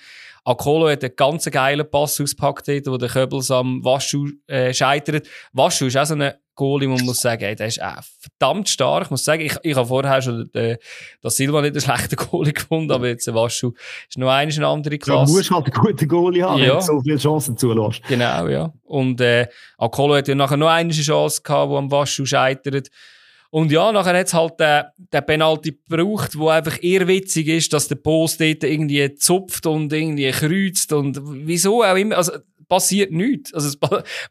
[0.44, 5.28] Akolo hat einen ganz geilen Pass ausgepackt, wo der Köbels am Waschu äh, scheitert.
[5.54, 9.06] Waschu ist auch so eine Goalie, man muss sagen, ey, der ist auch verdammt stark.
[9.06, 10.78] Ich muss sagen, ich, ich habe vorher schon den,
[11.24, 13.72] den Silva nicht einen schlechten Goalie gefunden, aber jetzt der Waschu
[14.10, 15.32] ist noch eine, eine andere Klasse.
[15.32, 16.70] du musst halt einen guten Goalie haben, ja.
[16.70, 18.02] wenn du so viele Chancen zulässt.
[18.08, 18.74] Genau, ja.
[18.84, 22.90] Und äh, Akolo hat ja nachher noch eine Chance gehabt, wo am Waschu scheitert.
[23.52, 27.90] Und ja, nachher hat es halt den, den Penalty gebraucht, wo einfach irrwitzig ist, dass
[27.90, 32.18] der Post dort irgendwie zupft und irgendwie kreuzt und wieso auch immer.
[32.18, 32.32] Also,
[32.72, 33.54] passiert nichts.
[33.54, 33.78] Also es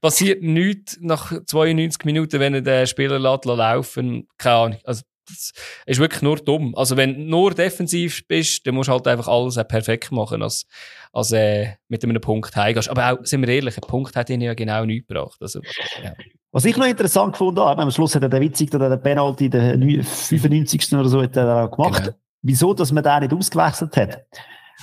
[0.00, 4.78] passiert nichts nach 92 Minuten, wenn er den Spieler lässt, laufen Keine Ahnung.
[4.84, 5.52] Also das
[5.86, 6.74] ist wirklich nur dumm.
[6.74, 10.66] Also wenn du nur defensiv bist, dann musst du halt einfach alles perfekt machen, als,
[11.12, 12.88] als äh, mit einem Punkt heimgehst.
[12.88, 15.38] Aber auch, sind wir ehrlich, ein Punkt hat ihn ja genau nichts gebracht.
[15.40, 15.60] Also,
[16.02, 16.14] ja.
[16.52, 20.02] Was ich noch interessant gefunden habe, am Schluss hat er den Witzig den Penalty, den
[20.02, 20.94] 95.
[20.94, 22.04] oder so, hat er gemacht.
[22.04, 22.16] Genau.
[22.42, 24.24] Wieso, dass man den nicht ausgewechselt hat?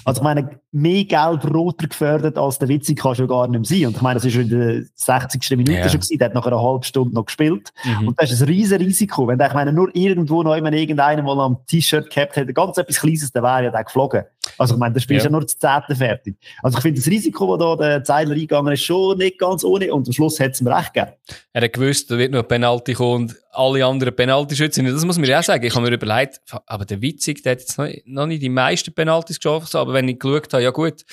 [0.06, 3.88] Also ich meine, mehr gelb-roter gefördert als der Witzig kann schon gar nicht mehr sein.
[3.88, 5.50] Und ich meine, das ist schon in der 60.
[5.52, 5.90] Minute ja.
[5.90, 7.74] schon gewesen, der hat nach einer halben Stunde noch gespielt.
[7.84, 8.10] Mhm.
[8.10, 9.28] Und das ist ein riesen Risiko.
[9.28, 12.78] Wenn der, ich meine, nur irgendwo noch immer irgendeiner mal am T-Shirt gehabt hätte, ganz
[12.78, 14.24] etwas Kleines, dann wäre ja der geflogen.
[14.58, 15.30] Also ich meine, da spielst ja.
[15.30, 16.38] ja nur das Zehnte fertig.
[16.64, 19.94] Also ich finde das Risiko, das da der Zeidler eingegangen ist, schon nicht ganz ohne.
[19.94, 21.14] Und am Schluss hat es ihm recht gegeben.
[21.54, 24.86] Er hat gewusst, da wird noch ein Penalty kommen und alle anderen Penalty-Schützen.
[24.86, 25.66] Das muss man ja auch sagen.
[25.66, 28.94] Ich habe mir überlegt, aber der Witzig, der hat jetzt noch, noch nicht die meisten
[28.94, 31.04] Penaltys geschaffen, aber wenn ich geschaut habe, ja gut,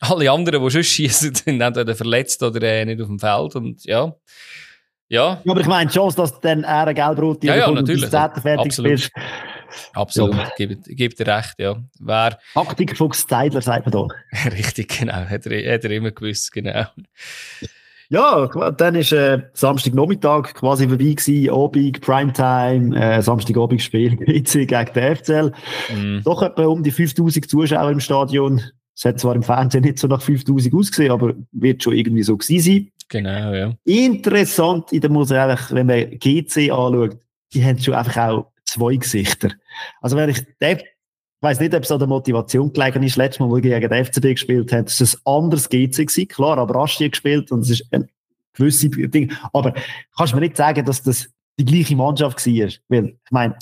[0.00, 3.84] alle anderen, die schon schießen, sind entweder verletzt oder äh, nicht auf dem Feld und
[3.84, 4.14] ja.
[5.08, 5.40] Ja.
[5.44, 8.06] ja aber ich meine, die Chance, dass dann er eine gelb-rote ja, ja, natürlich.
[8.06, 9.10] fertig Absolut.
[9.94, 10.50] Absolut, ja.
[10.56, 11.76] gebe, gebe dir recht, ja.
[11.98, 14.48] Wer, Taktik Fuchs Zeidler, sagt man da.
[14.50, 15.14] Richtig, genau.
[15.14, 16.86] Hat er, hat er immer gewusst, genau.
[18.08, 25.16] Ja, dann ist äh, Samstagnachmittag quasi vorbei gewesen, Abend, Primetime, äh, Samstagabend Spiel, gegen den
[25.16, 25.52] FCL.
[25.92, 26.20] Mm.
[26.22, 28.62] Doch etwa um die 5000 Zuschauer im Stadion.
[28.94, 32.36] Es hat zwar im Fernsehen nicht so nach 5000 ausgesehen, aber wird schon irgendwie so
[32.36, 32.90] gewesen sein.
[33.08, 33.74] Genau, ja.
[33.84, 37.18] Interessant, in der muss wenn man GC anschaut,
[37.52, 39.50] die haben schon einfach auch zwei Gesichter.
[40.00, 40.84] Also wenn ich, ich
[41.40, 44.04] weiß nicht, ob es an der Motivation gelegen ist, letztes Mal, wo ich gegen den
[44.04, 46.28] FCB gespielt habe, es ein anderes GC gewesen.
[46.28, 48.08] Klar, aber Rasti gespielt und es ist ein
[48.54, 49.32] gewisse Ding.
[49.52, 49.74] Aber
[50.16, 52.70] kannst du mir nicht sagen, dass das die gleiche Mannschaft war.
[52.88, 53.56] Weil, ich meine,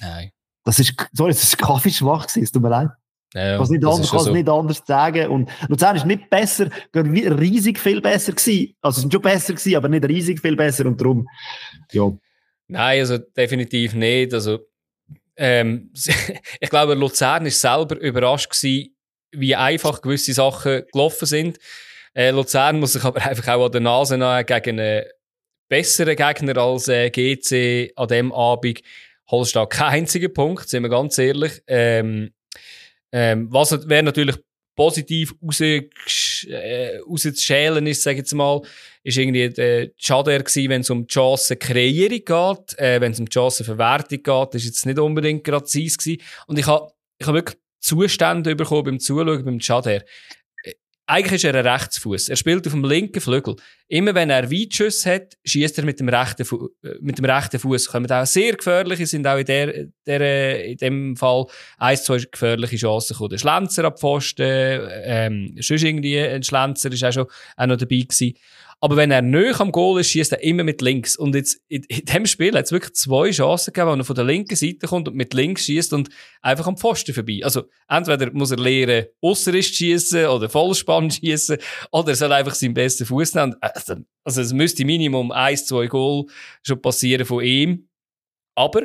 [0.65, 2.91] das ist, sorry, das ist kaffeeschwach gewesen, es tut mir leid.
[3.35, 4.33] Ja, kann es nicht, anders, so.
[4.33, 5.29] nicht anders sagen.
[5.29, 8.77] Und Luzern ist nicht besser, riesig viel besser gewesen.
[8.81, 11.27] Also, es ist schon besser gewesen, aber nicht riesig viel besser und darum,
[11.91, 12.13] ja.
[12.69, 14.33] Nein, also definitiv nicht.
[14.33, 14.61] Also,
[15.37, 15.93] ähm,
[16.61, 18.97] ich glaube, Luzern ist selber überrascht gewesen,
[19.33, 21.59] wie einfach gewisse Sachen gelaufen sind.
[22.15, 25.05] Äh, Luzern muss sich aber einfach auch an der Nase nehmen gegen einen
[25.69, 28.81] besseren Gegner als äh, GC an dem Abend.
[29.31, 31.63] Holstein kein einziger Punkt, sind wir ganz ehrlich.
[31.67, 32.33] Ähm,
[33.11, 34.37] ähm, was wäre natürlich
[34.77, 35.61] positiv raus,
[36.49, 38.63] äh, rauszuschälen ist, sage ich jetzt mal,
[39.03, 43.27] ist irgendwie der Schader gewesen, wenn es um die Chancenkreierung geht, äh, wenn es um
[43.27, 46.17] die Chancenverwertung geht, ist jetzt nicht unbedingt gerade sein.
[46.47, 50.03] Und ich habe ich hab wirklich Zustände bekommen beim Zuschauen beim Schader
[51.07, 52.31] eigentlich ist er ein Rechtsfuß.
[52.31, 53.57] Er spielt auf dem linken Flügel.
[53.89, 57.59] Immer wenn er Weitschüsse hat, schießt er mit dem rechten, Fu äh, mit dem rechten
[57.59, 57.89] Fuß.
[57.89, 61.45] Kommen auch sehr gefährliche, sind auch in der, der, in dem Fall
[61.79, 63.31] ein, zwei gefährliche Chancen gekommen.
[63.31, 67.27] Der Schlenzer ab Pfosten, ähm, sonst irgendwie ein Schlenzer ist auch schon
[67.57, 68.35] auch noch dabei gewesen.
[68.85, 71.17] Aber wenn er nöch am Goal ist, schießt er immer mit links.
[71.17, 74.15] Und jetzt, in, in dem Spiel hat es wirklich zwei Chancen gegeben, wo er von
[74.15, 76.11] der linken Seite kommt und mit links schießt und
[76.43, 77.41] einfach am Pfosten vorbei.
[77.43, 81.57] Also, entweder muss er lernen, Ausserist schießen oder Vollspann schießen,
[81.93, 83.57] oder er soll einfach seinen besten Fuß nehmen.
[83.59, 86.27] Also, also, es müsste Minimum eins, zwei Goal
[86.63, 87.89] schon passieren von ihm.
[88.55, 88.83] Aber,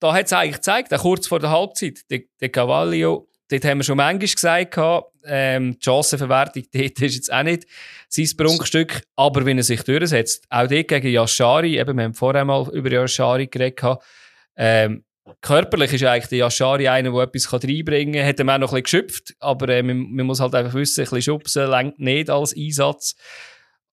[0.00, 3.78] da hat es eigentlich gezeigt, auch kurz vor der Halbzeit, der, der Cavallio, dort haben
[3.78, 4.78] wir schon manchmal gesagt,
[5.24, 7.66] ähm, die Chancenverwertung dort ist jetzt auch nicht
[8.08, 12.44] sein Prunkstück, aber wenn er sich durchsetzt, auch dort gegen Yashari, eben, wir haben vorher
[12.44, 13.98] mal über Yashari geredet,
[14.56, 15.04] ähm,
[15.40, 18.82] körperlich ist eigentlich der Yashari einer, der etwas reinbringen kann, hat er auch noch ein
[18.82, 22.30] bisschen geschöpft, aber äh, man, man, muss halt einfach wissen, ein bisschen schubsen längt nicht
[22.30, 23.14] als Einsatz.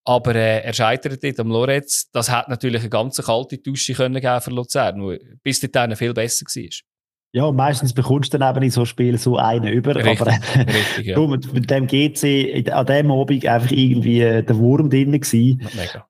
[0.08, 2.12] Aber äh, er scheitert dort am Loretz.
[2.12, 6.14] Das hat natürlich eine ganz kalte Dusche können geben für Luzern, wo bis dahin viel
[6.14, 6.95] besser war.
[7.36, 9.94] Ja, meistens bekommst du dann eben in so Spielen so einen über.
[9.94, 11.20] Richtig, aber richtig, ja.
[11.20, 15.62] mit, mit dem GC an dem Abend einfach irgendwie äh, der Wurm drin gewesen.
[15.74, 16.08] Mega.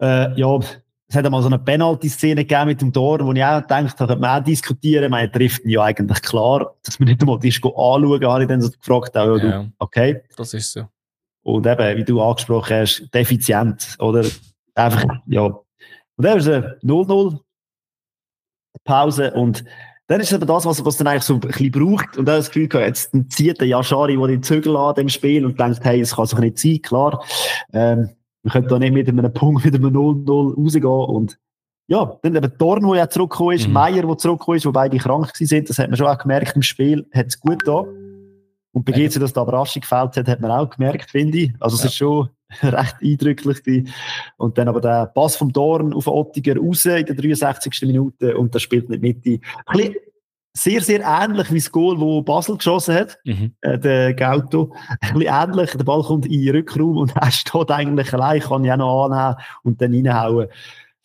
[0.00, 0.58] Äh, ja,
[1.06, 4.16] es hat einmal so eine Penalty-Szene gegeben mit dem Tor, wo ich auch gedacht habe,
[4.16, 8.24] man auch diskutieren, man trifft ihn ja eigentlich klar, dass man nicht einmal das anschauen,
[8.24, 10.22] habe ich dann so gefragt, auch, ja, du, okay.
[10.36, 10.88] Das ist so.
[11.44, 14.24] Und eben, wie du angesprochen hast, defizient, oder?
[14.74, 15.42] Einfach, ja.
[15.44, 15.64] Und
[16.16, 17.38] dann ist es 0-0,
[18.82, 19.64] Pause und
[20.06, 22.18] dann ist aber das, was, was dann eigentlich so ein bisschen braucht.
[22.18, 25.46] Und dann das Gefühl gehabt, jetzt zieht der Yashari, der den Zügel an dem Spiel
[25.46, 27.24] und denkt, hey, es kann sich nicht sein, klar.
[27.72, 28.10] Ähm,
[28.42, 30.84] wir können da nicht mit einem Punkt, mit einem 0-0 rausgehen.
[30.84, 31.38] Und
[31.86, 33.72] ja, dann eben Dorn, der ja zurückgekommen ist, mhm.
[33.72, 36.62] Meier, der zurückgekommen ist, wo beide krank sind, das hat man schon auch gemerkt im
[36.62, 37.84] Spiel, hat es gut da.
[38.72, 38.92] Und bei.
[38.92, 41.52] GC, dass da Überraschung gefällt hat, hat man auch gemerkt, finde ich.
[41.60, 41.88] Also es ja.
[41.88, 42.28] ist schon
[42.62, 43.90] recht eindrücklich.
[44.36, 47.82] Und dann aber der Pass vom Dorn auf Ottiger raus in der 63.
[47.82, 49.24] Minute und der spielt nicht mit.
[49.26, 49.40] Ein
[49.72, 49.94] bisschen
[50.56, 53.52] sehr, sehr ähnlich wie das Goal, wo Basel geschossen hat, mhm.
[53.60, 54.72] äh, der Gauto.
[55.00, 58.64] Ein bisschen ähnlich, der Ball kommt in den Rückraum und er steht eigentlich allein, kann
[58.64, 60.48] ich auch noch annehmen und dann reinhauen.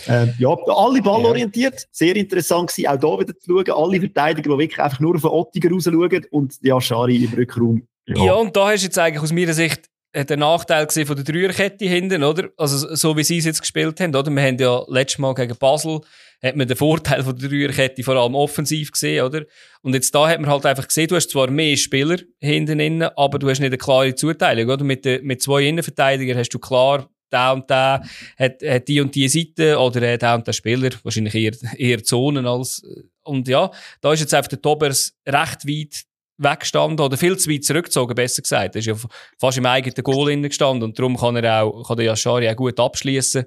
[0.08, 4.58] Ähm, ja, alle ballorientiert, sehr interessant gewesen, auch hier wieder zu schauen, alle Verteidiger, die
[4.58, 7.86] wirklich einfach nur auf den Ottiger raus schauen und ja, Schari im Rückraum.
[8.06, 8.24] Ja.
[8.24, 11.86] ja, und da hast du jetzt eigentlich aus meiner Sicht der Nachteil von der Dreierkette
[11.86, 12.50] hinten, oder?
[12.58, 14.32] Also, so wie sie es jetzt gespielt haben, oder?
[14.32, 16.02] Wir haben ja letztes Mal gegen Basel,
[16.42, 19.46] hat man den Vorteil von der Dreierkette vor allem offensiv gesehen, oder?
[19.82, 23.10] Und jetzt da hat man halt einfach gesehen, du hast zwar mehr Spieler hinten innen,
[23.16, 24.84] aber du hast nicht eine klare Zuteilung, oder?
[24.84, 28.04] Mit, de, mit zwei Innenverteidigern hast du klar, der und der
[28.38, 32.04] hat, hat die und die Seite, oder äh, der und der Spieler, wahrscheinlich eher, eher
[32.04, 32.82] Zonen als,
[33.24, 33.70] und ja,
[34.02, 36.09] da ist jetzt einfach der Tobers recht weit
[36.40, 38.76] weggestanden oder viel zu weit zurückgezogen, besser gesagt.
[38.76, 38.96] Er ist ja
[39.38, 42.80] fast im eigenen Goal gestanden und darum kann er auch, kann der Yashari auch gut
[42.80, 43.46] abschließen.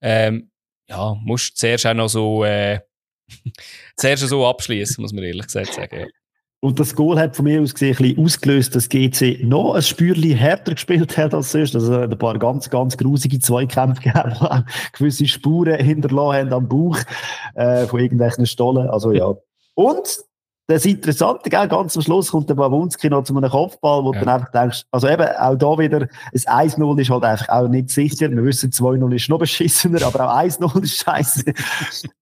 [0.00, 0.50] Ähm,
[0.88, 2.80] ja, musst zuerst auch noch so, äh,
[3.96, 6.00] zuerst so abschließen, muss man ehrlich gesagt sagen.
[6.00, 6.06] Ja.
[6.64, 9.82] Und das Goal hat von mir aus gesehen ein bisschen ausgelöst, dass GC noch ein
[9.82, 11.74] Spürchen härter gespielt hat als sonst.
[11.74, 16.98] Also ein paar ganz, ganz grusige Zweikämpfe gegeben, die gewisse Spuren hinterlassen haben am Bauch
[17.54, 18.88] äh, von irgendwelchen Stollen.
[18.88, 19.34] Also ja.
[19.74, 20.24] Und
[20.66, 24.18] das Interessante, gell, ganz am Schluss kommt der Bawunski noch zu einem Kopfball, wo ja.
[24.18, 26.00] du dann einfach denkst, also eben, auch da wieder,
[26.46, 28.30] ein 1-0 ist halt einfach auch nicht sicher.
[28.30, 31.52] Wir wissen, 2-0 ist noch beschissener, aber auch 1-0 ist scheiße.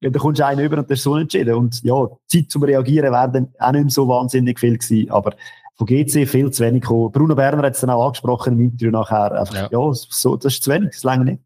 [0.00, 1.54] ja, da kommst du einen über und das ist so entschieden.
[1.54, 5.34] Und ja, Zeit zum Reagieren wäre dann auch nicht mehr so wahnsinnig viel gewesen, aber
[5.76, 7.12] von GC viel zu wenig gekommen.
[7.12, 9.32] Bruno Berner hat es dann auch angesprochen im Interview nachher.
[9.32, 9.68] Einfach, ja.
[9.70, 11.42] ja, so, das ist zu wenig, das länger nicht.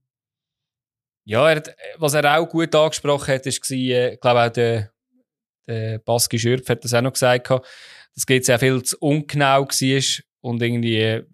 [1.25, 4.91] Ja, er hat, was er auch gut angesprochen hat, ist, äh, ich glaube auch der
[5.67, 10.25] der Baski Schürpf hat das auch noch gesagt, dass geht sehr viel zu ungenau war
[10.41, 11.25] und irgendwie äh,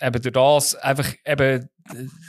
[0.00, 1.68] eben durch das einfach eben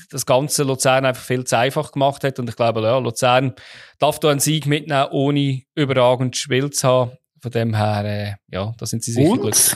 [0.09, 2.39] das ganze Luzern einfach viel zu einfach gemacht hat.
[2.39, 3.53] Und ich glaube, ja, Luzern
[3.99, 7.11] darf da einen Sieg mitnehmen, ohne überragend Spiel zu haben.
[7.41, 9.75] Von dem her, äh, ja, da sind sie sicher und, glücklich.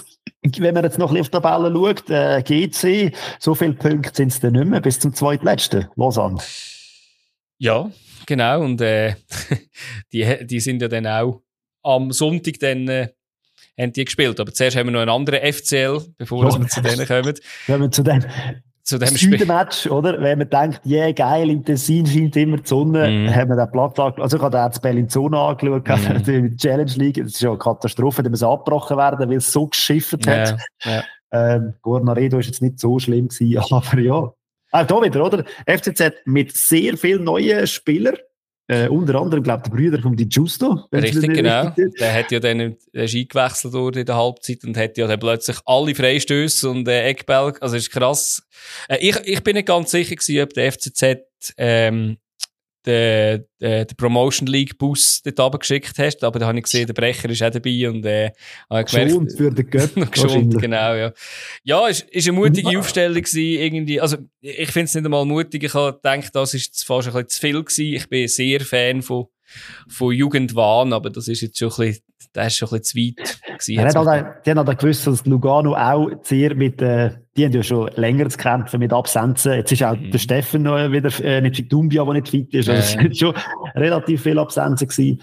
[0.58, 4.12] Wenn man jetzt noch ein bisschen auf die Tabelle schaut, äh, GC, so viele Punkte
[4.14, 6.40] sind es dann nicht mehr bis zum zweitletzten, Lausanne.
[7.58, 7.90] Ja,
[8.26, 8.62] genau.
[8.62, 9.16] Und äh,
[10.14, 11.42] die, die sind ja dann auch
[11.84, 13.10] am Sonntag dann äh,
[13.80, 14.40] haben die gespielt.
[14.40, 16.60] Aber zuerst haben wir noch einen anderen FCL, bevor ja.
[16.60, 17.34] wir zu denen kommen.
[17.68, 18.24] Wenn wir zu dem,
[18.84, 20.22] zu dem Süden-Match, oder?
[20.22, 23.34] Wenn man denkt, yeah, geil, im Tessin scheint immer die Sonne, mm.
[23.34, 26.32] haben wir den Platz Also ich habe den Bellinzona angeschaut, mm.
[26.42, 27.16] mit Challenge League.
[27.16, 30.58] Das ist ja eine Katastrophe, da muss abgebrochen werden, weil es so geschifft hat.
[30.84, 31.04] Ja, ja.
[31.32, 34.32] Ähm, Gornaredo ist jetzt nicht so schlimm gewesen, aber ja.
[34.72, 35.46] Auch da wieder, oder?
[35.66, 38.18] FCZ mit sehr vielen neuen Spielern.
[38.68, 40.88] Äh, unter anderem, glaube ich, der Brüder von Di Giusto.
[40.94, 41.64] Richtig, genau.
[41.64, 45.06] Richtig der hat ja dann der Ski gewechselt wurde in der Halbzeit und hat ja
[45.06, 47.54] dann plötzlich alle Freistöße und äh, Eckball.
[47.60, 48.42] Also, ist krass.
[48.88, 51.04] Äh, ich, ich bin nicht ganz sicher gewesen, ob der FCZ,
[51.58, 52.18] ähm,
[52.86, 56.94] den, den, den Promotion League Bus dort runtergeschickt hast, aber da habe ich gesehen, der
[56.94, 58.32] Brecher ist auch dabei und äh,
[58.70, 59.10] habe gemerkt...
[59.10, 60.06] Geschont für den Götter.
[60.12, 61.12] geschont, genau, ja.
[61.64, 65.64] Ja, ist, ist eine mutige Aufstellung gewesen, irgendwie, also ich finde es nicht einmal mutig,
[65.64, 69.02] ich habe gedacht, das ist fast ein bisschen zu viel gewesen, ich bin sehr Fan
[69.02, 69.28] von,
[69.88, 72.04] von Jugendwahn, aber das ist jetzt schon ein bisschen
[72.36, 73.74] der ist schon ein bisschen zu weit gewesen.
[73.74, 77.64] Ja, halt, die haben halt gewusst, dass Lugano auch sehr mit, äh, die haben ja
[77.64, 79.54] schon länger zu kämpfen mit Absenzen.
[79.54, 80.12] Jetzt ist auch mhm.
[80.12, 82.70] der Steffen noch wieder, äh, nicht Dumbia, der nicht fit ist.
[82.70, 83.36] Also es sind schon
[83.76, 85.22] relativ viele Absenzen gewesen.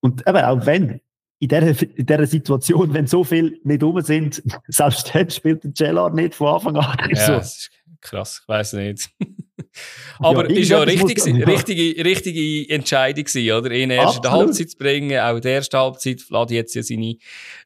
[0.00, 1.00] Und eben, auch wenn,
[1.38, 5.74] in dieser, in dieser Situation, wenn so viele nicht rum sind, selbst dann spielt der
[5.74, 6.96] Cellar nicht von Anfang an.
[7.10, 7.32] Ja, so.
[7.32, 7.70] das ist
[8.00, 9.10] krass, ich weiß nicht.
[10.18, 13.70] Aber ja, ist ja richtig, richtige, richtige Entscheidung gewesen, oder?
[13.70, 16.82] Ihn erst in der Halbzeit zu bringen, auch in der ersten Halbzeit, Vlad jetzt ja
[16.82, 17.16] seine,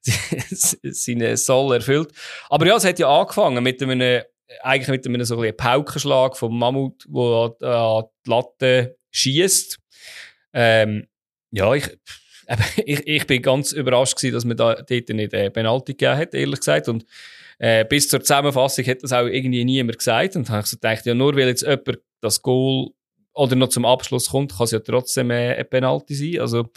[0.50, 2.12] seine Soll erfüllt.
[2.48, 4.22] Aber ja, es hat ja angefangen mit einem,
[4.62, 9.78] eigentlich mit einem so ein Paukenschlag vom Mammut, der an die Latte schießt.
[10.52, 11.06] Ähm,
[11.52, 11.88] ja, ich,
[12.84, 16.34] ich, ich bin ganz überrascht gewesen, dass man da dort nicht äh, Penalty gegeben hat,
[16.34, 16.88] ehrlich gesagt.
[16.88, 17.04] Und
[17.60, 20.34] äh, bis zur Zusammenfassung hat das auch irgendwie niemand gesagt.
[20.34, 22.88] Und dann habe ich gedacht, ja, nur weil jetzt jemand das Goal
[23.34, 26.40] oder noch zum Abschluss kommt, kann es ja trotzdem äh, ein Penalty sein.
[26.40, 26.70] Also,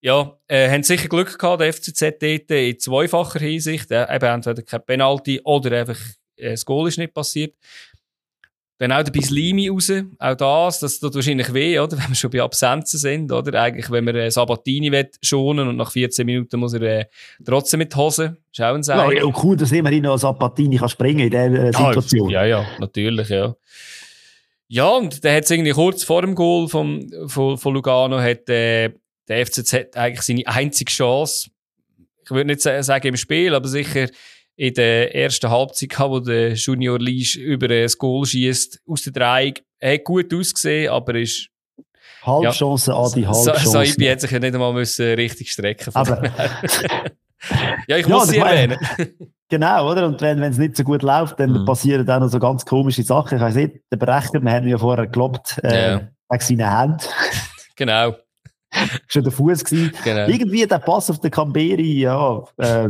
[0.00, 3.92] ja, äh, haben sicher Glück gehabt, der FCZ dort in zweifacher Hinsicht.
[3.92, 5.98] Äh, eben entweder kein Penalty oder einfach
[6.36, 7.54] äh, das Goal ist nicht passiert.
[8.78, 9.92] Dann auch der Bislimi raus.
[10.18, 11.96] Auch das, das tut wahrscheinlich weh, oder?
[11.98, 13.60] Wenn wir schon bei Absenzen sind, oder?
[13.60, 17.04] Eigentlich, wenn man äh, Sabatini will schonen und nach 14 Minuten muss er äh,
[17.44, 18.36] trotzdem mit Hose.
[18.52, 22.30] Schauen Sie Ja, ja, cool, dass immerhin noch Sabatini kann springen in dieser äh, Situation.
[22.30, 23.54] Ja, ja, natürlich, ja.
[24.68, 28.48] Ja, und der hat es irgendwie kurz vor dem Goal vom, von, von Lugano hat
[28.48, 28.90] äh,
[29.26, 31.50] der FCZ eigentlich seine einzige Chance.
[32.24, 34.08] Ich würde nicht sagen im Spiel, aber sicher
[34.58, 39.12] in der ersten Halbzeit gehabt, wo der Junior Leisch über das Goal schießt aus der
[39.12, 39.62] Dreieck.
[39.80, 41.48] Hat gut ausgesehen, aber ist
[42.22, 43.68] Halbchance ja, an die Halbchance.
[43.68, 46.22] Saibi hat sich ja nicht einmal müssen richtig strecken aber
[47.86, 48.78] Ja, ich muss ja, sie erwähnen.
[49.48, 50.08] genau, oder?
[50.08, 51.64] Und wenn es nicht so gut läuft, dann mhm.
[51.64, 53.36] passieren auch noch so ganz komische Sachen.
[53.38, 56.08] Ich weiß nicht, der Berechner, wir haben ja vorher geglaubt, äh, ja.
[56.28, 56.98] wegen seinen Händen.
[57.76, 58.16] genau.
[59.06, 59.92] Schon der Fuß gewesen.
[60.02, 60.26] Genau.
[60.26, 62.88] Irgendwie der Pass auf den Camberi, ja, äh,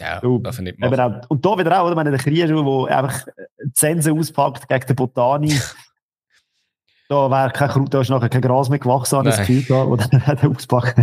[0.00, 1.00] ja, darf ich nicht machen.
[1.00, 1.94] Auch, und da wieder auch, oder?
[1.94, 3.26] Meine, der Krieschuh, der einfach
[3.62, 5.54] die Sense auspackt gegen den Botani.
[7.08, 9.90] da wäre kein, da ist nachher kein Gras mehr gewachsen, habe ich das Gefühl gehabt,
[9.90, 10.98] oder hat er auspackt.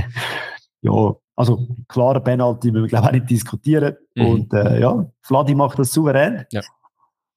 [0.82, 3.96] ja, also klare Penalty, müssen wir glaube ich auch nicht diskutieren.
[4.16, 4.26] Mhm.
[4.26, 6.46] Und äh, ja, Vladi macht das souverän.
[6.52, 6.62] Ja.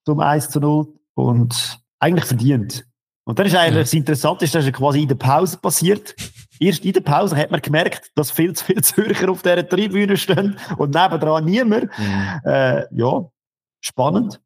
[0.05, 2.87] Zum 1 zu 0 und eigentlich verdient.
[3.25, 3.81] Und dann ist eigentlich ja.
[3.81, 6.15] das Interessante, dass es quasi in der Pause passiert.
[6.65, 10.17] Erst in der Pause hat man gemerkt, dass viel zu viele Zürcher auf dieser Tribüne
[10.17, 11.91] stehen und nebendran niemand.
[11.99, 12.41] Mhm.
[12.45, 13.29] Äh, ja,
[13.81, 14.41] spannend.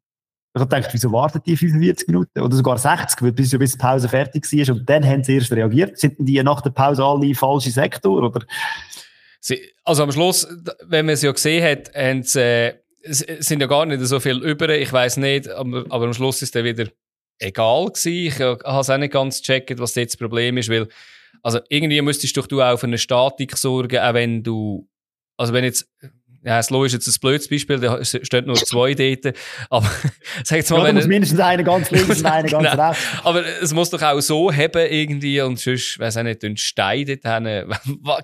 [0.53, 4.09] Ich habe gedacht, wieso warten die 45 Minuten oder sogar 60, bis, bis die Pause
[4.09, 5.97] fertig war und dann haben sie erst reagiert.
[5.97, 8.21] Sind die nach der Pause alle in falsche Sektor?
[8.23, 8.45] Oder?
[9.39, 10.45] Sie, also am Schluss,
[10.83, 14.43] wenn man es ja gesehen hat, haben sie, äh, sind ja gar nicht so viel
[14.43, 14.67] über.
[14.69, 16.87] Ich weiß nicht, aber, aber am Schluss ist der wieder
[17.37, 18.11] egal gewesen.
[18.11, 20.89] Ich habe es auch nicht ganz gecheckt, was jetzt das Problem ist, weil,
[21.43, 24.87] also irgendwie müsstest doch du auch für eine Statik sorgen, auch wenn du,
[25.37, 25.89] also wenn jetzt,
[26.41, 29.35] ja, Slow ist jetzt ein blödes Beispiel, da steht nur zwei dort,
[29.69, 29.89] aber
[30.43, 30.95] sag jetzt mal, ja, wenn...
[30.95, 32.89] muss mindestens einer ganz links und einer ganz genau.
[32.89, 33.03] rechts.
[33.23, 37.05] Aber es muss doch auch so haben irgendwie und sonst, weiss auch nicht, den Stein
[37.05, 37.73] dort hin,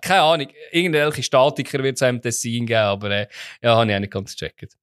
[0.02, 3.28] keine Ahnung, irgendwelche Statiker wird es einem Tessin geben, aber äh,
[3.62, 4.76] ja, habe ich auch nicht ganz gecheckt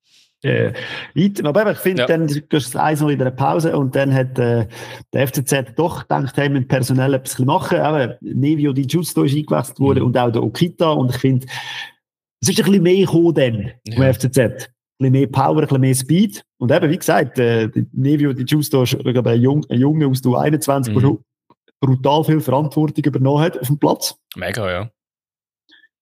[0.43, 0.72] äh,
[1.14, 1.47] weiter.
[1.47, 2.07] Aber ich finde, ja.
[2.07, 4.66] dann gehst du das eins noch in einer Pause und dann hat äh,
[5.12, 7.78] der FCZ doch gedacht, hey, mit personell etwas machen.
[7.78, 10.07] Aber Nevio Di Giusto ist eingewechselt worden mhm.
[10.07, 10.90] und auch der Okita.
[10.90, 11.47] Und ich finde,
[12.40, 13.95] es ist ein bisschen mehr gekommen dann ja.
[13.95, 14.70] vom FCZ.
[14.99, 16.45] bisschen mehr Power, ein bisschen mehr Speed.
[16.59, 20.07] Und eben, wie gesagt, äh, Nevio und die Justo, ich glaube, ein, Jung, ein Junge
[20.07, 21.18] aus der 21, mhm.
[21.80, 24.16] brutal viel Verantwortung übernommen hat auf dem Platz.
[24.36, 24.90] Mega, ja.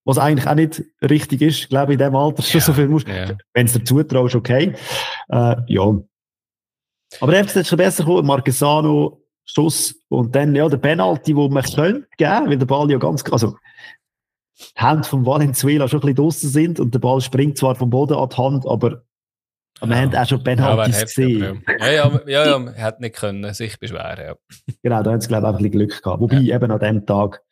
[0.04, 2.88] Was eigentlich auch nicht richtig ist, glaube ich, in dem Alter schon ja, so viel
[2.88, 3.08] musst.
[3.08, 3.36] Ja.
[3.52, 4.74] Wenn es dazu traust, okay.
[5.28, 6.00] Äh, ja.
[7.20, 8.26] Aber er hat schon besser gekommen.
[8.26, 12.98] Marquesano, Schuss und dann, ja, der Penalty, wo man könnte geben, weil der Ball ja
[12.98, 13.56] ganz, also,
[14.58, 17.90] die Hände von Valenzuela schon ein bisschen draussen sind und der Ball springt zwar vom
[17.90, 19.02] Boden an die Hand, aber
[19.82, 20.02] wir ja.
[20.02, 21.64] haben auch schon Penalties ja, gesehen.
[21.80, 24.26] Ja, ja, ja, ja, er hat nicht können sich beschweren.
[24.26, 24.34] Ja.
[24.82, 26.20] Genau, da haben sie, glaube ich, auch ein bisschen Glück gehabt.
[26.20, 26.56] Wobei, ja.
[26.56, 27.42] eben an dem Tag.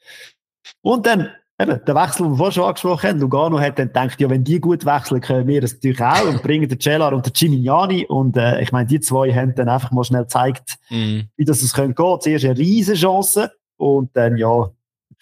[0.83, 4.21] Und dann, eben, der Wechsel, den wir vorhin schon angesprochen haben, Lugano hat dann gedacht,
[4.21, 7.27] ja, wenn die gut wechseln, können wir das natürlich auch und bringen den Cellar und
[7.27, 8.07] den Gimignani.
[8.07, 11.29] Und äh, ich meine, die zwei haben dann einfach mal schnell gezeigt, mhm.
[11.37, 12.21] wie das es gehen könnte.
[12.21, 14.71] Zuerst eine riesen Chance und dann, ja,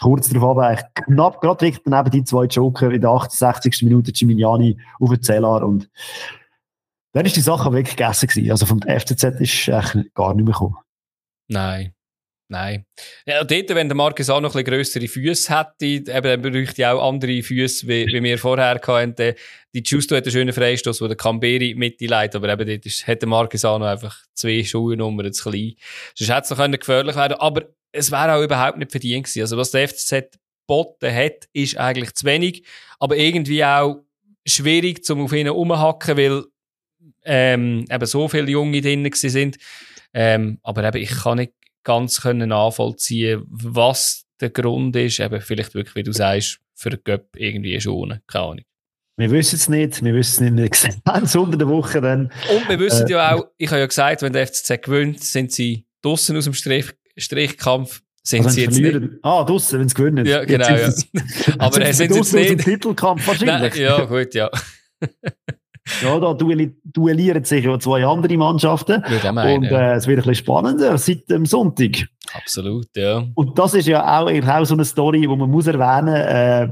[0.00, 3.82] kurz darauf aber eigentlich knapp, gerade wirklich daneben die zwei Joker in der 68.
[3.82, 5.88] Minute Gimignani auf den Zellar und
[7.12, 8.50] dann ist die Sache wirklich gegessen gewesen.
[8.50, 10.76] Also vom FCZ ist eigentlich gar nicht mehr gekommen.
[11.48, 11.95] Nein.
[12.48, 12.86] Nein.
[13.26, 16.86] Ja, dort, wenn der Marcus auch noch ein grössere Füße hätte, eben, dann bräuchte ich
[16.86, 19.34] auch andere Füße, wie, wie wir vorher hatten.
[19.74, 23.06] Die Justo hat einen schönen Freistoß, wo der Camberi mit leitet, aber eben dort ist,
[23.06, 25.74] hat der Marcus auch noch einfach zwei Schuhnummern zu klein.
[26.14, 29.40] Sonst hätte es noch gefährlich werden aber es wäre auch überhaupt nicht verdient gewesen.
[29.40, 32.64] Also was der FCZ geboten hat, ist eigentlich zu wenig,
[32.98, 34.04] aber irgendwie auch
[34.46, 36.44] schwierig, zum auf ihn umhacken, weil
[37.24, 39.56] ähm, eben so viele Junge drin sind.
[40.14, 41.52] Ähm, aber eben, ich kann nicht
[41.86, 45.20] ganz können nachvollziehen, was der Grund ist.
[45.20, 48.64] Eben vielleicht wirklich, wie du sagst, für den Göpp irgendwie schon, keine Ahnung.
[49.18, 52.30] Wir wissen es nicht, wir wissen es nicht ganz unter der Woche dann.
[52.50, 55.52] Und wir wissen äh, ja auch, ich habe ja gesagt, wenn der FCZ gewinnt, sind
[55.52, 59.02] sie draussen aus dem Strich, Strichkampf sind also sie jetzt verlieren.
[59.04, 59.18] nicht.
[59.22, 60.26] Ah, draussen, wenn sie gewinnen.
[60.26, 60.92] Ja, genau, ja.
[61.58, 62.50] Aber sind, sind sie jetzt nicht.
[62.50, 63.74] Aus dem Titelkampf wahrscheinlich.
[63.74, 64.50] Nein, ja, gut, ja.
[66.02, 69.02] ja, da duellieren sich ja zwei andere Mannschaften.
[69.32, 72.08] Meinen, und äh, es wird ein bisschen spannender seit dem Sonntag.
[72.34, 73.24] Absolut, ja.
[73.34, 76.68] Und das ist ja auch, auch so eine Story, die man muss erwähnen äh,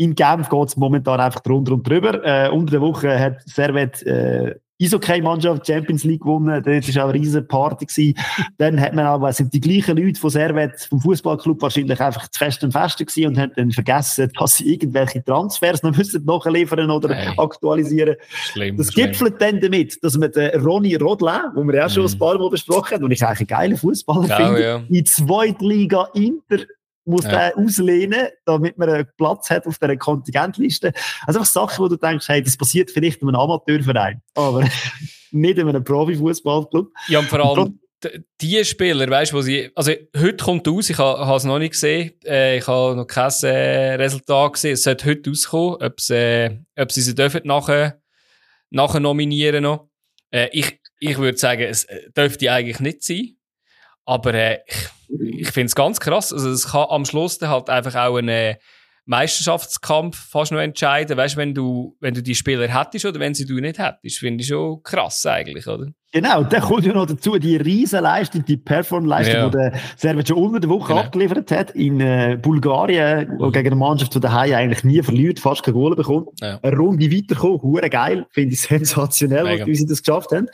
[0.00, 2.24] in Genf geht es momentan einfach drunter und drüber.
[2.24, 6.62] Äh, unter der Woche hat Servet äh, Eishockey-Mannschaft Champions League gewonnen.
[6.62, 7.86] Das war auch eine riesige Party.
[7.86, 8.14] Gewesen.
[8.58, 12.38] Dann hat man aber, sind die gleichen Leute von Servet, vom Fußballclub wahrscheinlich einfach zu
[12.38, 16.90] fest und fest gewesen und haben dann vergessen, dass sie irgendwelche Transfers noch müssen nachliefern
[16.90, 17.34] oder hey.
[17.36, 18.16] aktualisieren.
[18.30, 19.06] Schlimm, das schlimm.
[19.06, 22.12] gipfelt dann damit, dass man den Ronny Rodler, den wir ja schon mhm.
[22.12, 24.82] ein paar Mal besprochen haben, und ich eigentlich einen geilen Fußballer genau, finde, ja.
[24.88, 26.64] in Zweitliga Inter
[27.04, 27.50] muss ja.
[27.50, 30.92] den auslehnen, damit man einen Platz hat auf dieser Kontingentliste.
[31.26, 34.68] Also einfach Sachen, wo du denkst, hey, das passiert vielleicht in einem Amateurverein, aber
[35.30, 36.92] nicht in einem Profifußballclub.
[37.08, 37.80] Ja, und vor allem
[38.40, 41.72] die Spieler, weißt du, wo sie, also heute kommt aus, ich habe es noch nicht
[41.72, 46.58] gesehen, äh, ich habe noch kein äh, Resultat gesehen, es sollte heute rauskommen, ob, äh,
[46.76, 48.00] ob sie sie dürfen nachher,
[48.70, 49.90] nachher nominieren noch.
[50.30, 53.36] Äh, ich, ich würde sagen, es äh, dürfte eigentlich nicht sein,
[54.04, 56.32] aber äh, ich, ich finde es ganz krass.
[56.32, 58.56] Also es kann am Schluss dann halt einfach auch einen
[59.06, 61.16] Meisterschaftskampf fast noch entscheiden.
[61.16, 64.18] Weißt du, wenn du, wenn du die Spieler hättest oder wenn sie du nicht hättest,
[64.18, 65.88] finde ich schon krass eigentlich, oder?
[66.12, 69.48] Genau, und dann kommt ja noch dazu die Riesenleistung, die Performance-Leistung, ja.
[69.48, 71.00] die der Servet schon unter der Woche genau.
[71.00, 75.62] abgeliefert hat in äh, Bulgarien, wo gegen eine Mannschaft, die daheim eigentlich nie verliert, fast
[75.62, 76.28] keine Goal bekommt.
[76.40, 76.58] Ja.
[76.62, 80.48] Eine Runde weiterkommen, hure geil, finde ich sensationell, wie sie das geschafft haben.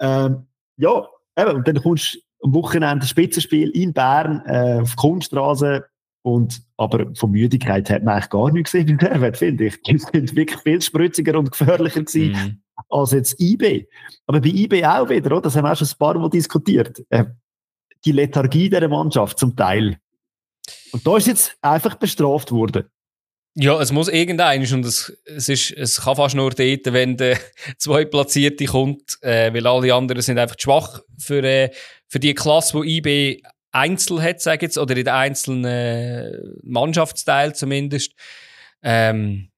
[0.00, 1.06] Ähm, ja,
[1.38, 5.84] eben, und dann kommst am Wochenende Spitzenspiel in Bern äh, auf Kunststraße.
[6.22, 9.82] Und, aber von Müdigkeit hat man eigentlich gar nichts gesehen bei der finde ich.
[9.82, 12.84] Die sind wirklich viel spritziger und gefährlicher gewesen mm.
[12.88, 13.86] als jetzt IB.
[14.26, 15.42] Aber bei IB auch wieder, oder?
[15.42, 17.02] das haben wir auch schon ein paar Mal diskutiert.
[17.10, 17.24] Äh,
[18.04, 19.98] die Lethargie der Mannschaft zum Teil.
[20.92, 22.84] Und da ist jetzt einfach bestraft worden.
[23.56, 27.38] Ja, es muss irgendein und es, es, ist, es kann fast nur dort, wenn der
[27.78, 31.70] zwei Platzierte kommt, äh, weil alle anderen sind einfach zu schwach für, äh,
[32.14, 33.42] für die Klasse, die IB
[33.72, 36.30] Einzel hat, sag ich jetzt, oder in den einzelnen äh,
[36.62, 38.12] Mannschaftsteil zumindest.
[38.84, 39.48] Ähm,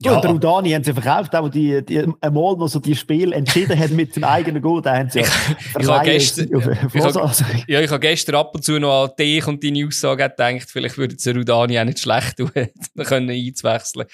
[0.00, 3.34] ja, ja, der Udani haben sie verkauft, auch die, die einmal noch so die Spiel
[3.34, 5.26] entschieden hat mit dem eigenen Goal, da haben sie ja
[5.78, 7.34] ich, habe gestern, ich, habe,
[7.66, 10.96] ja, ich habe gestern ab und zu noch an dich und deine Aussage gedacht, vielleicht
[10.96, 12.50] würde der Udani auch nicht schlecht tun,
[13.04, 14.06] können einzuwechseln.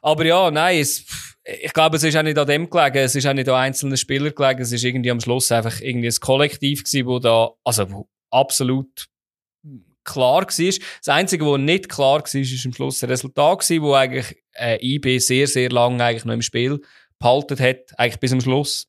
[0.00, 3.26] Aber ja, nein, es, ich glaube, es ist auch nicht an dem gelegen, es ist
[3.26, 6.84] auch nicht an einzelnen Spielern gelegen, es ist irgendwie am Schluss einfach irgendwie ein Kollektiv
[6.84, 9.08] gewesen, wo da, also, wo absolut
[10.04, 10.46] klar war.
[10.46, 14.78] Das Einzige, was nicht klar war, ist am Schluss ein Resultat gewesen, wo eigentlich äh,
[14.80, 16.80] IB sehr, sehr lange eigentlich noch im Spiel
[17.18, 18.88] behalten hat, eigentlich bis zum Schluss.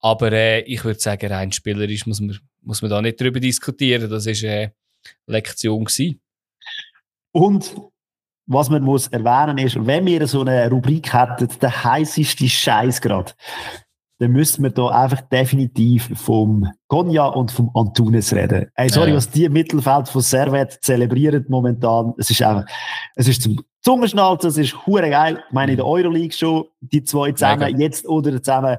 [0.00, 4.10] Aber äh, ich würde sagen, rein spielerisch muss man, muss man da nicht drüber diskutieren.
[4.10, 4.72] Das ist eine
[5.26, 6.20] Lektion gewesen.
[7.32, 7.74] Und
[8.46, 13.32] was man muss erwähnen ist, wenn wir so eine Rubrik hätten, der heißeste Scheiß gerade,
[14.20, 18.66] dann müssten wir da einfach definitiv vom Konja und vom Antunes reden.
[18.74, 19.16] Ey, sorry, ja.
[19.16, 22.66] was die im Mittelfeld von Servet zelebrieren momentan, es ist einfach,
[23.14, 25.42] es ist zum Zungenschnalzen, es ist hure geil.
[25.48, 27.78] Ich meine, in der Euroleague schon, die zwei zusammen, Mega.
[27.78, 28.76] jetzt oder zusammen,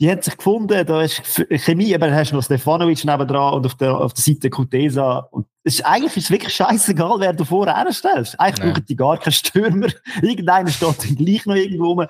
[0.00, 1.22] die haben sich gefunden, da ist
[1.64, 5.28] Chemie, aber dann hast du noch Stefanovic nebendran und auf der, auf der Seite Kutesa.
[5.30, 8.38] Und es ist, eigentlich ist es wirklich scheißegal, wer du vorher stellst.
[8.40, 8.72] Eigentlich ja.
[8.72, 9.88] brauchen die gar keinen Stürmer.
[10.22, 12.06] Irgendeiner steht dann gleich noch irgendwo rum.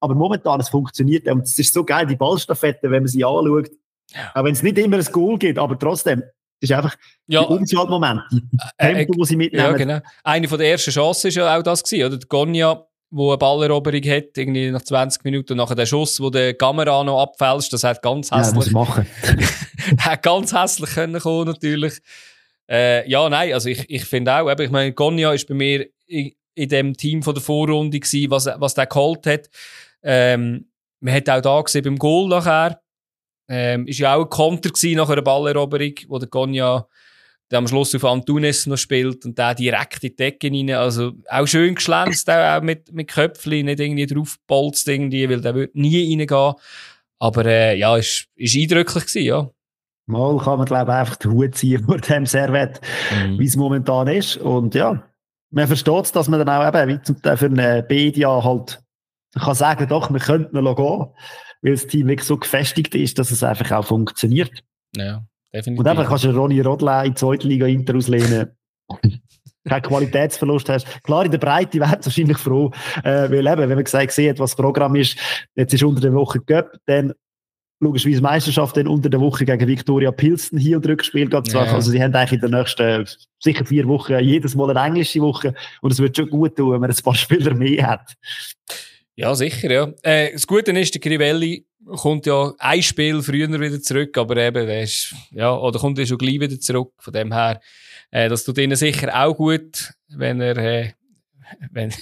[0.00, 1.28] Aber momentan, es funktioniert.
[1.28, 3.68] Und es ist so geil, die Ballstaffette, wenn man sie anschaut.
[4.14, 4.32] Ja.
[4.34, 6.22] Auch wenn es nicht immer ein Goal gibt, aber trotzdem,
[6.60, 7.40] es ist einfach ja.
[7.40, 8.42] der Umschaltmoment, die
[8.78, 9.64] äh, Tempo, äh, die sie mitnehmen.
[9.64, 10.00] Ja, genau.
[10.24, 12.16] Eine von der ersten Chancen war ja auch das gewesen, oder?
[12.16, 16.30] Der Gonja, wo eine Balleroberung hat, irgendwie nach 20 Minuten, und nachher der Schuss, wo
[16.30, 18.66] der Kamera noch abfälscht, das hat ganz hässlich.
[18.66, 19.06] Ja, machen.
[19.98, 21.98] hat ganz hässlich können kommen, natürlich.
[22.70, 25.86] Äh, ja, nein, also ich, ich finde auch, eben, ich meine, Gonja ist bei mir
[26.06, 29.48] in, in dem Team von der Vorrunde gewesen, was, was der geholt hat.
[30.02, 30.68] Ähm,
[31.00, 32.80] man hat auch da gesehen beim Goal nachher,
[33.48, 36.86] ähm, ist ja auch ein Konter gewesen nach einer Balleroberung, wo der Gonja
[37.50, 40.70] der am Schluss auf Antunes noch spielt und der direkt in die Decke rein.
[40.70, 45.74] Also auch schön geschlänzt, auch mit, mit Köpfchen, nicht irgendwie draufbolzt irgendwie, weil der wird
[45.74, 46.54] nie reingehen.
[47.18, 49.50] Aber äh, ja, ist, ist eindrücklich gewesen, ja.
[50.06, 52.80] Mal kann man, glaube ich, einfach den Hut ziehen vor dem Servet,
[53.10, 53.38] mhm.
[53.38, 54.36] wie es momentan ist.
[54.38, 55.02] Und ja,
[55.50, 58.82] man versteht es, dass man dann auch eben, wie zum, für eine Bedia halt
[59.34, 61.06] kann sagen, doch, wir könnten noch gehen,
[61.62, 64.64] weil das Team wirklich so gefestigt ist, dass es einfach auch funktioniert.
[64.96, 65.24] Ja,
[65.58, 65.80] definitiv.
[65.80, 68.50] Und einfach kannst du Ronny Rodler in die zweite Liga Inter auslehnen.
[69.68, 71.02] keinen Qualitätsverlust hast.
[71.02, 72.72] Klar, in der Breite wäre wahrscheinlich froh,
[73.04, 75.18] äh, weil eben, wenn man gesagt sieht, was das Programm ist,
[75.54, 77.12] jetzt ist unter der Woche Göpp, dann
[77.80, 81.60] logischerweise Meisterschaft dann unter der Woche gegen Victoria Pilsen hier und Rückspiel geht ja.
[81.60, 83.06] Also sie haben eigentlich in den nächsten
[83.38, 86.80] sicher vier Wochen jedes Mal eine englische Woche und es wird schon gut tun, wenn
[86.80, 88.14] man ein paar Spieler mehr hat.
[89.18, 89.92] Ja, sicher, ja.
[90.04, 94.64] Äh, das Gute ist, der Crivelli kommt ja ein Spiel früher wieder zurück, aber eben,
[94.64, 96.92] der ist, ja, oder kommt er schon gleich wieder zurück.
[96.98, 97.60] Von dem her,
[98.12, 100.92] äh, das tut ihnen sicher auch gut, wenn er, äh,
[101.72, 101.92] wenn,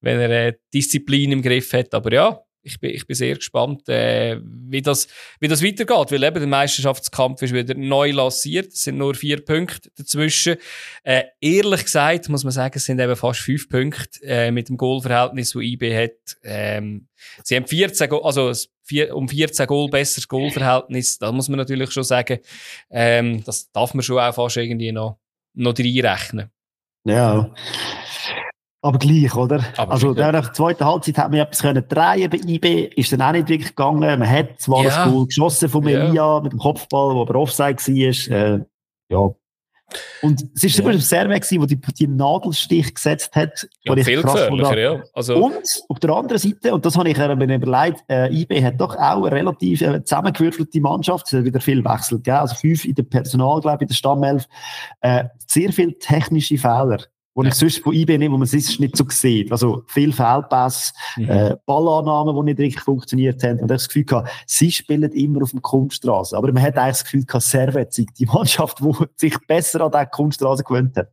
[0.00, 1.94] wenn er äh, Disziplin im Griff hat.
[1.94, 5.08] Aber ja, ich bin, ich bin sehr gespannt, äh, wie, das,
[5.40, 8.72] wie das weitergeht, weil eben der Meisterschaftskampf ist wieder neu lanciert.
[8.72, 10.56] Es sind nur vier Punkte dazwischen.
[11.02, 14.76] Äh, ehrlich gesagt, muss man sagen, es sind eben fast fünf Punkte äh, mit dem
[14.76, 16.36] Goalverhältnis, das IB hat.
[16.44, 17.08] Ähm,
[17.42, 18.52] sie haben 14, also
[19.12, 21.18] um 14 Goal besseres Goalverhältnis.
[21.18, 22.38] Da muss man natürlich schon sagen,
[22.90, 25.18] ähm, das darf man schon auch fast irgendwie noch,
[25.54, 26.50] noch reinrechnen.
[27.04, 27.50] Ja.
[28.80, 29.64] Aber gleich, oder?
[29.76, 33.22] Aber also, nach der zweiten Halbzeit hat man etwas können drehen bei IB, ist dann
[33.22, 34.00] auch nicht wirklich gegangen.
[34.00, 34.90] Man hat zwar ja.
[34.90, 36.40] das Goal geschossen von Melia ja.
[36.40, 38.36] mit dem Kopfball, wo aber Offside war.
[38.36, 38.60] Äh,
[39.10, 39.34] ja.
[40.22, 40.76] Und es war ja.
[40.76, 43.68] super Serve, der die, die Nadelstich gesetzt hat.
[43.82, 45.02] Ja, viel gefährlicher, ja.
[45.12, 45.44] Also.
[45.44, 48.94] Und auf der anderen Seite, und das habe ich mir überlegt, äh, IB hat doch
[48.94, 51.26] auch eine relativ äh, zusammengewürfelte Mannschaft.
[51.26, 52.36] Es hat wieder viel Wechsel gegeben.
[52.36, 54.46] Also fünf in der Personal, glaube ich, in der Stammelf.
[55.00, 56.98] Äh, sehr viele technische Fehler
[57.34, 57.48] wo ja.
[57.48, 59.52] ich sonst von IB nicht, wo man es nicht so sieht.
[59.52, 61.30] Also viel Fehlpass, mhm.
[61.30, 63.60] äh, Ballannahmen, die nicht richtig funktioniert haben.
[63.60, 66.36] Und ich das Gefühl gehabt, sie spielen immer auf dem Kunststraße.
[66.36, 70.06] Aber man hat eigentlich das Gefühl gehabt, Servet die Mannschaft, die sich besser an der
[70.06, 71.10] Kunststraße gewöhnt hat.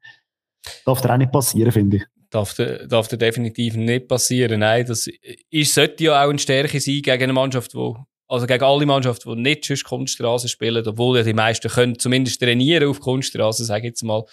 [0.86, 2.03] Darf da auch nicht passieren, finde ich.
[2.32, 4.59] Darf der, darf der definitiv nicht passieren.
[4.61, 5.07] Nein, das
[5.49, 7.97] ist, sollte ja auch eine Stärke sein gegen eine Mannschaft, wo
[8.28, 12.41] also gegen alle Mannschaften, die nicht sonst Kunststraße spielen, obwohl ja die meisten können zumindest
[12.41, 14.24] trainieren auf Kunststraße, sage ich jetzt mal.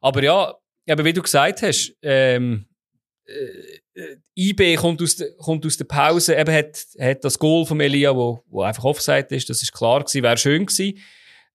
[0.00, 0.54] Aber ja,
[0.92, 2.66] aber wie du gesagt hast, ähm,
[3.26, 7.64] äh, äh IB kommt aus, de, kommt aus der Pause, eben hat, hat das Goal
[7.64, 10.98] von Elia, wo, wo einfach Offside ist, das ist klar gewesen, wäre schön gewesen.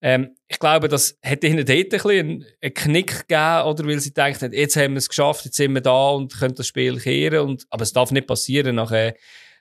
[0.01, 4.13] Ähm, ich glaube, das hätte ihnen dort ein bisschen einen Knick gegeben, oder weil sie
[4.13, 7.47] denken, jetzt haben wir es geschafft, jetzt sind wir da und können das Spiel kehren.
[7.47, 8.91] Und, aber es darf nicht passieren nach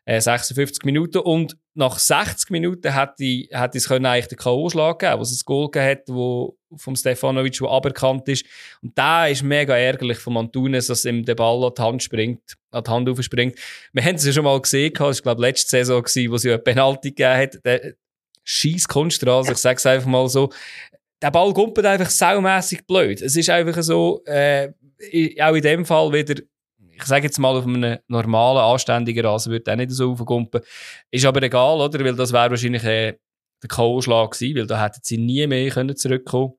[0.05, 1.19] äh, 56 Minuten.
[1.19, 6.03] Und nach 60 Minuten hätte, hätte es können den K.O.-Schlag geben, was es Goal gegeben
[6.09, 8.45] wo, vom Stefanovic, der aberkannt ist.
[8.83, 12.57] Und da ist mega ärgerlich von Antunes, dass ihm der Ball an die Hand springt,
[12.71, 13.59] an die Hand aufspringt.
[13.93, 16.45] Wir haben es ja schon mal gesehen, das war, glaube letzte Saison, gewesen, wo es
[16.45, 17.65] ja eine Penalty gegeben hat.
[17.65, 17.95] Der
[18.45, 20.51] scheiß Kunststraße, ich sage es einfach mal so.
[21.23, 23.21] Der Ball gumpelt einfach saumässig blöd.
[23.21, 24.71] Es ist einfach so, äh,
[25.41, 26.41] auch in dem Fall wieder,
[27.01, 30.61] ich sage jetzt mal, auf einem normalen, anständigen Rasen würde er nicht so aufgumpen.
[31.11, 32.05] Ist aber egal, oder?
[32.05, 33.19] Weil das wäre wahrscheinlich äh,
[33.63, 36.55] der K.O.-Schlag gewesen, weil da hätten sie nie mehr können zurückkommen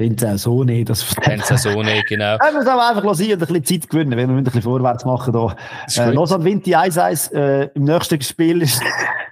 [0.00, 0.88] Finde es auch so nicht.
[0.88, 2.38] Das Finde es so nicht, genau.
[2.40, 5.04] Wir müssen aber einfach sein und ein bisschen Zeit gewinnen, wenn wir ein bisschen vorwärts
[5.04, 5.30] machen.
[5.34, 5.54] Da.
[5.94, 8.82] Äh, Lausanne Vinti 1-1 äh, im nächsten Spiel ist...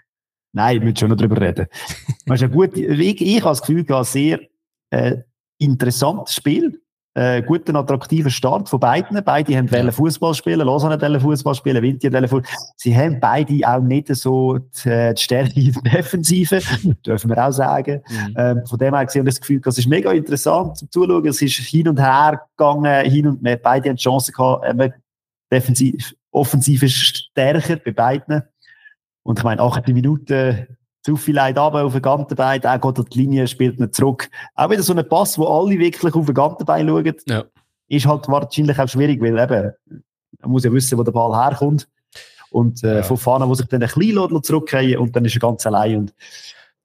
[0.53, 1.69] Nein, wir müssen schon noch drüber reden.
[2.27, 4.41] Das ist ein gut, ich, ich habe das Gefühl, ein sehr
[4.91, 5.17] äh,
[5.59, 6.83] interessantes Spiel.
[7.19, 9.21] Äh, guten, attraktiven Start von beiden.
[9.25, 9.91] Beide haben ja.
[9.91, 12.53] Fußball spielen, Lausanne wollen Fußball spielen, Vinti wollen Fußball.
[12.77, 16.61] Sie haben beide auch nicht so die, äh, die Stärke in der Defensive,
[17.07, 18.03] dürfen wir auch sagen.
[18.09, 18.35] Mhm.
[18.37, 21.27] Ähm, von dem her gesehen, das Gefühl, das ist mega interessant zum Zuschauen.
[21.27, 23.57] Es ist hin und her gegangen, hin und her.
[23.57, 24.93] Beide haben die Chance gehabt, ähm,
[25.51, 28.43] defensiv, offensiv ist stärker bei beiden.
[29.25, 33.07] Und ich meine, 18 Minuten zu viel Leid runter auf den Gantenbein, der geht an
[33.12, 34.28] die Linie, spielt nicht zurück.
[34.55, 37.44] Auch wieder so ein Pass, wo alle wirklich auf den Gantenbein schauen, ja.
[37.88, 39.72] ist halt wahrscheinlich auch schwierig, weil eben,
[40.40, 41.88] man muss ja wissen, wo der Ball herkommt.
[42.51, 43.03] Und äh, ja.
[43.03, 45.99] von Fana muss ich dann ein bisschen zurückgehen und dann ist er ganz allein.
[45.99, 46.14] Und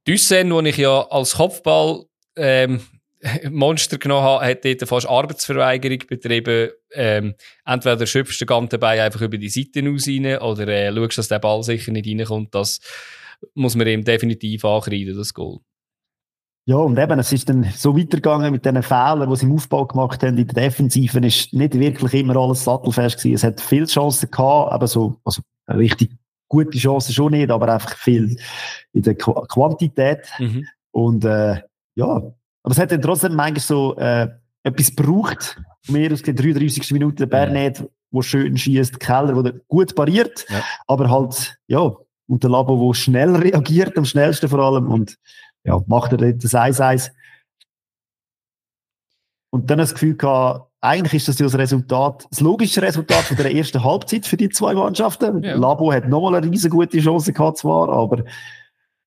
[0.08, 2.04] Düssen, wo ich ja als Kopfball
[2.36, 2.82] ähm,
[3.50, 6.72] Monster genommen habe, hat dort fast Arbeitsverweigerung betrieben.
[6.92, 7.36] Ähm,
[7.66, 11.18] entweder schöpfst du den ganzen Bein einfach über die Seite raus rein, oder äh, schaust,
[11.18, 12.54] dass der Ball sicher nicht reinkommt.
[12.54, 12.80] Das
[13.54, 15.60] muss man ihm definitiv ankreiden, das Goal.
[16.66, 19.86] Ja, und eben, es ist dann so weitergegangen mit diesen Fehlern, die sie im Aufbau
[19.86, 20.38] gemacht haben.
[20.38, 23.36] In der Defensive ist nicht wirklich immer alles sattelfest gewesen.
[23.36, 26.12] Es hat viele Chancen gehabt, aber so, also, richtig
[26.48, 28.38] gute Chancen schon nicht, aber einfach viel
[28.94, 30.26] in der Qu Quantität.
[30.40, 30.66] Mhm.
[30.92, 31.62] Und, äh,
[31.96, 32.08] ja,
[32.64, 34.30] aber es hat dann trotzdem manchmal so, äh,
[34.64, 35.62] etwas gebraucht.
[35.90, 36.92] Mehr aus der 33.
[36.92, 37.86] Minute, der Bernet, ja.
[38.12, 40.64] wo schön schießt, Keller, der gut pariert, ja.
[40.88, 41.94] aber halt, ja,
[42.34, 44.92] und der Labo, der schnell reagiert, am schnellsten vor allem.
[44.92, 45.18] Und
[45.64, 47.12] ja, macht er dort das 1-1.
[49.52, 53.38] Und dann das Gefühl gehabt, eigentlich ist das ja das Resultat, das logische Resultat von
[53.38, 55.44] der ersten Halbzeit für die zwei Mannschaften.
[55.44, 55.56] Ja.
[55.56, 58.24] Labo hat nochmal eine riesen gute Chance gehabt zwar, aber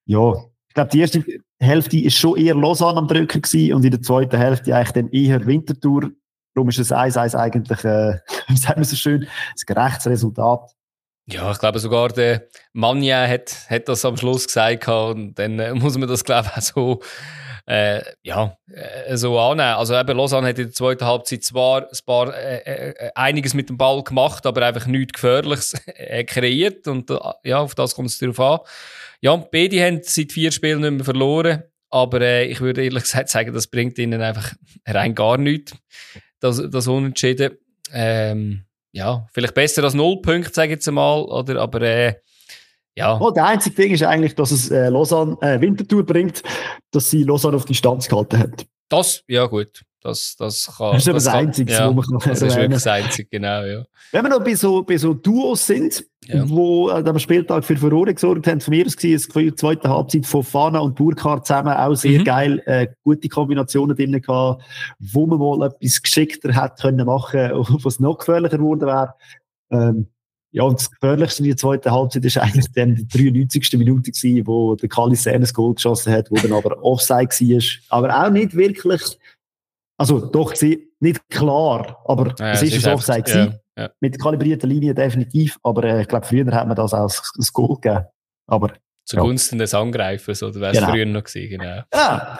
[0.06, 0.34] ja,
[0.68, 1.24] ich glaube, die erste
[1.58, 5.08] Hälfte ist schon eher Lausanne am Drücken gewesen und in der zweiten Hälfte eigentlich dann
[5.08, 6.12] eher Wintertour.
[6.54, 9.28] Darum ist das 1-1 eigentlich, äh, wie sagt man so schön, ein
[9.66, 10.75] gerechtes Resultat.
[11.28, 15.74] Ja, ich glaube sogar der Manja hat, hat das am Schluss gesagt und dann äh,
[15.74, 17.02] muss man das glaube ich auch so,
[17.66, 19.74] äh, ja, äh, so annehmen.
[19.74, 23.68] Also eben Lausanne hat in der zweiten Halbzeit zwar ein paar, äh, äh, einiges mit
[23.68, 27.10] dem Ball gemacht, aber einfach nichts Gefährliches äh, kreiert und
[27.42, 28.58] ja, auf das kommt es darauf an.
[29.20, 33.52] Ja, beide haben seit vier Spielen nicht mehr verloren, aber ich würde ehrlich gesagt sagen,
[33.52, 34.52] das bringt ihnen einfach
[34.86, 35.74] rein gar nichts,
[36.38, 37.58] das, das Unentschieden.
[37.92, 38.65] Ähm,
[38.96, 41.60] ja, vielleicht besser als Nullpunkt, sage ich jetzt mal, oder?
[41.60, 42.14] Aber äh,
[42.96, 43.20] ja.
[43.20, 46.42] Oh, der einzige Ding ist eigentlich, dass es äh, Lausanne äh, Wintertour bringt,
[46.92, 48.66] dass sie Lausanne auf Distanz gehalten hat.
[48.88, 49.82] Das, ja gut.
[50.06, 52.70] Das, das, kann, das ist das, das Einzige, ja, wo man kann Das ist wirklich
[52.70, 53.84] das Einzige, genau, ja.
[54.12, 56.48] Wenn wir noch bei so, bei so Duos sind, ja.
[56.48, 60.24] wo äh, am Spieltag für Furore gesorgt haben, von mir aus es die zweite Halbzeit
[60.24, 62.24] von Fana und Burkhardt zusammen auch sehr mhm.
[62.24, 64.62] geil, äh, gute Kombinationen drin gehabt,
[65.00, 67.50] wo man mal etwas geschickter hätte können machen,
[67.82, 69.14] was noch gefährlicher geworden wäre.
[69.72, 70.06] Ähm,
[70.56, 73.78] ja, und das Gefährlichste in der zweiten Halbzeit ist eigentlich dann die 93.
[73.78, 77.98] Minute gewesen, wo der Kali Senes Goal geschossen hat, wo dann aber Offside war.
[77.98, 79.02] Aber auch nicht wirklich
[79.98, 80.54] also doch,
[81.00, 83.90] nicht klar, aber ja, es, ist ein Offside ja, ja.
[84.00, 87.76] Mit kalibrierter Linie definitiv, aber äh, ich glaube, früher hat man das als, als Goal
[87.80, 88.06] gegeben.
[88.46, 88.72] Aber,
[89.04, 90.90] Zugunsten des Angreifers, oder wäre es genau.
[90.90, 91.82] früher noch gewesen, genau.
[91.94, 92.38] Ja,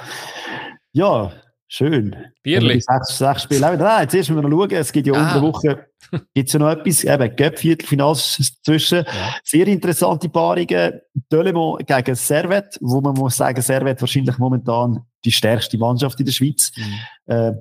[0.93, 1.33] ja
[1.69, 2.17] schön.
[2.43, 2.81] Bierli.
[2.81, 3.97] Sechs, sechs Spiele auch wieder.
[3.97, 5.37] Ah, jetzt erst müssen wir noch schauen, es gibt ja ah.
[5.37, 5.87] unter Woche
[6.35, 8.99] gibt's ja noch etwas, eben Göpp, Viertelfinals zwischen.
[8.99, 9.35] Ja.
[9.45, 11.01] Sehr interessante Paarungen.
[11.31, 16.33] Delemont gegen Servet, wo man muss sagen, Servet wahrscheinlich momentan die stärkste Mannschaft in der
[16.33, 16.73] Schweiz.
[16.77, 17.35] Mhm.
[17.35, 17.53] Äh,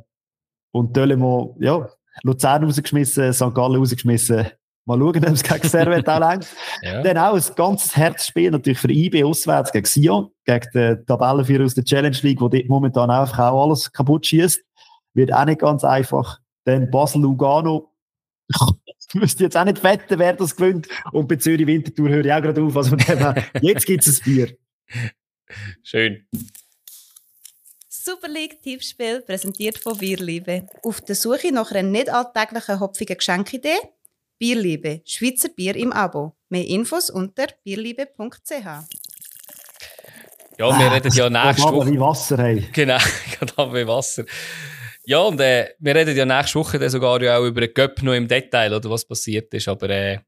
[0.71, 1.87] und Delemont, ja,
[2.23, 3.53] Luzern rausgeschmissen, St.
[3.53, 4.47] Gallen rausgeschmissen.
[4.86, 6.47] Mal schauen, ob es gegen Servet auch längt.
[6.83, 7.01] ja.
[7.01, 11.73] Dann auch ein ganzes Herzspiel natürlich für IB auswärts gegen Sion, gegen den Tabellenführer aus
[11.73, 14.63] der Challenge League, wo dort momentan einfach auch alles kaputt schießt.
[15.15, 16.39] Wird auch nicht ganz einfach.
[16.65, 17.91] Dann Basel-Lugano.
[19.07, 20.88] Ich müsste jetzt auch nicht wetten, wer das gewinnt.
[21.11, 22.75] Und bei Zürich Wintertour höre ich auch gerade auf.
[22.75, 22.97] Also
[23.61, 24.57] jetzt gibt es ein Bier.
[25.83, 26.27] Schön.
[27.88, 30.67] Super League Tippspiel, präsentiert von Bierliebe.
[30.83, 33.77] Auf der Suche nach einer nicht alltäglichen hopfigen Geschenkidee?
[34.38, 36.36] Bierliebe, Schweizer Bier im Abo.
[36.49, 38.51] Mehr Infos unter bierliebe.ch.
[40.57, 41.91] Ja, wir ah, reden ja nächste Woche.
[41.91, 42.65] wie Wasser, hey.
[42.73, 42.97] Genau,
[43.39, 44.23] gerade wie Wasser.
[45.05, 48.01] Ja, und äh, wir reden ja nächste Woche dann sogar ja auch über den Göpp
[48.01, 49.67] noch im Detail, oder was passiert ist.
[49.67, 50.19] Aber äh,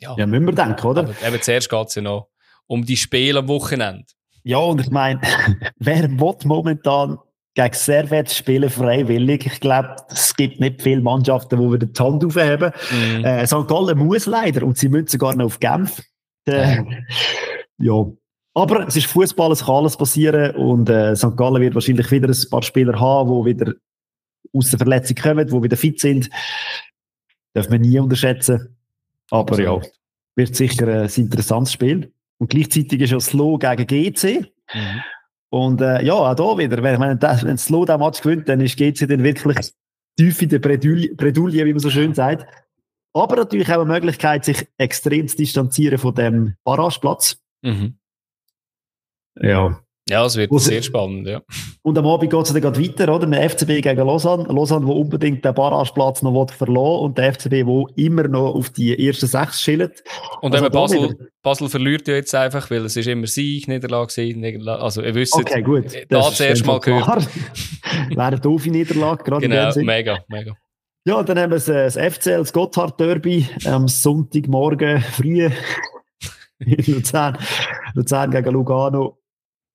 [0.00, 0.14] ja.
[0.16, 1.02] Ja, müssen wir denken, oder?
[1.02, 2.30] Aber eben zuerst geht es ja noch
[2.66, 4.06] um die Spiele am Wochenende.
[4.42, 5.20] Ja, und ich meine,
[5.76, 7.18] wer will momentan
[7.54, 9.46] gegen Servet spielen freiwillig?
[9.46, 12.72] Ich glaube, es gibt nicht viele Mannschaften, die wieder die Hand aufheben.
[12.90, 13.24] Mhm.
[13.24, 13.66] Äh, St.
[13.66, 16.00] Gallen muss leider und sie müssen sogar noch auf Genf.
[16.46, 16.82] Äh,
[17.78, 18.06] ja.
[18.54, 21.36] Aber es ist Fußball, es kann alles passieren und äh, St.
[21.36, 23.74] Gallen wird wahrscheinlich wieder ein paar Spieler haben, die wieder
[24.52, 26.28] aus der Verletzung kommen, die wieder fit sind.
[27.52, 28.76] Darf man nie unterschätzen.
[29.30, 29.80] Aber ja,
[30.34, 32.12] wird sicher ein interessantes Spiel.
[32.38, 34.50] Und gleichzeitig ist ja Slow gegen GC.
[34.74, 35.02] Mhm.
[35.50, 38.76] Und äh, ja, auch da wieder, wenn, wenn, wenn Slow den Match gewinnt, dann ist
[38.76, 39.72] GC dann wirklich
[40.16, 42.46] tief in der Bredouille, Bredouille, wie man so schön sagt.
[43.12, 47.40] Aber natürlich auch eine Möglichkeit, sich extrem zu distanzieren von dem Barrageplatz.
[47.62, 47.98] Mhm.
[49.40, 49.80] Ja.
[50.10, 51.40] Ja, es wird sehr spannend, ja.
[51.82, 53.28] Und am Abend geht es dann weiter, oder?
[53.28, 54.42] Mit FCB gegen Lausanne.
[54.48, 59.06] Lausanne, wo unbedingt den Barrageplatz noch verloren und der FCB, wo immer noch auf die
[59.06, 60.02] ersten sechs schillt.
[60.40, 64.82] Und also Basel, Basel verliert ja jetzt einfach, weil es ist immer Sieg, Niederlage, Niederlage.
[64.82, 65.84] Also, ihr wisst, okay, gut.
[66.08, 67.28] da das erste Mal gehört.
[68.08, 70.56] Wäre eine doofe Niederlage, gerade Genau, mega, mega.
[71.06, 75.48] Ja, dann haben wir das FCL, das Gotthard-Derby am Sonntagmorgen früh
[76.58, 77.38] in Luzern.
[77.94, 79.19] Luzern gegen Lugano.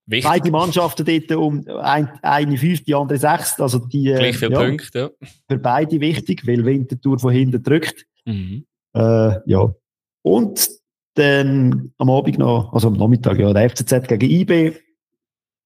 [0.08, 0.30] Wichtig.
[0.30, 3.60] Beide Mannschaften dort um ein, eine fünf, die andere sechs.
[3.60, 5.28] Also die, äh, Gleich viele ja, Punkte, ja.
[5.49, 8.06] Für beide wichtig, weil Winterthur von hinten drückt.
[8.26, 8.66] Mhm.
[8.93, 9.74] Äh, ja.
[10.22, 10.70] Und
[11.16, 14.74] dann am Abend noch, also am Nachmittag, ja, der FCZ gegen IB.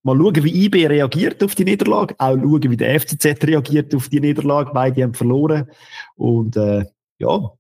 [0.04, 2.16] Mal schauen, wie IB reagiert auf die Niederlage.
[2.18, 4.72] Auch schauen, wie der FCZ reagiert auf die Niederlage.
[4.74, 5.70] Beide haben verloren.
[6.16, 6.86] Und, äh,
[7.18, 7.52] ja,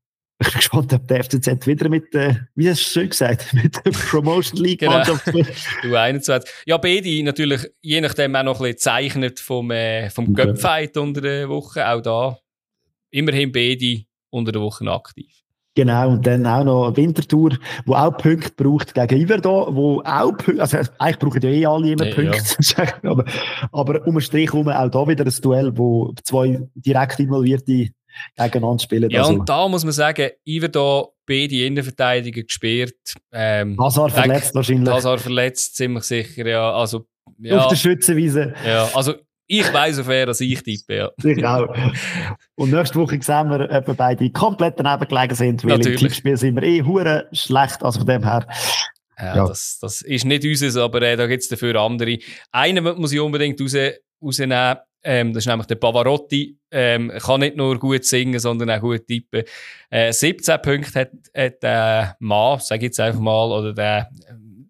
[0.41, 3.75] ich bin gespannt, ob der FCZ wieder mit, äh, wie hast du schön gesagt, mit
[3.85, 5.03] der Promotion League genau.
[5.81, 6.49] Du 21.
[6.65, 10.33] Ja, beide natürlich, je nachdem auch noch ein bisschen zeichnet vom, äh, vom.
[10.33, 11.87] Göpfight unter der Woche.
[11.87, 12.37] Auch da
[13.11, 15.39] immerhin beide unter der Woche aktiv.
[15.75, 20.61] Genau, und dann auch noch Wintertour, wo auch Punkte braucht gegen Iverdon, wo auch Punkte,
[20.61, 22.93] also eigentlich brauchen ja eh alle immer Punkte, ja.
[23.09, 23.25] aber,
[23.71, 27.89] aber um den Strich herum auch da wieder ein Duell, wo zwei direkt involvierte
[28.37, 29.09] gegeneinander spielen.
[29.09, 29.33] Ja, also.
[29.33, 33.15] und da muss man sagen, Iverdon beide Innenverteidiger gesperrt.
[33.31, 34.93] Ähm, Hazard verletzt wahrscheinlich.
[34.93, 36.73] Hazard verletzt, ziemlich sicher, ja.
[36.73, 37.05] Also,
[37.37, 37.59] ja.
[37.59, 38.53] Auf der Schützenwiese.
[38.65, 39.13] Ja, also
[39.51, 41.09] ich weiss auf wer, dass ich tippe, ja.
[41.23, 41.67] Ich auch.
[42.55, 46.01] Und nächste Woche sehen wir, ob wir beide komplett daneben gelegen sind, weil Natürlich.
[46.01, 48.45] im Tippspiel sind wir eh hure schlecht, also von dem her.
[49.17, 49.47] Ja, ja.
[49.47, 52.19] Das, das ist nicht unseres, aber äh, da gibt es dafür andere.
[52.51, 53.75] Einen muss ich unbedingt raus,
[54.23, 54.77] rausnehmen.
[55.03, 56.57] Ähm, das ist nämlich der Pavarotti.
[56.71, 59.43] Ähm, kann nicht nur gut singen, sondern auch gut tippen.
[59.89, 64.09] Äh, 17 Punkte hat, hat der Mann, sage ich jetzt einfach mal, oder der,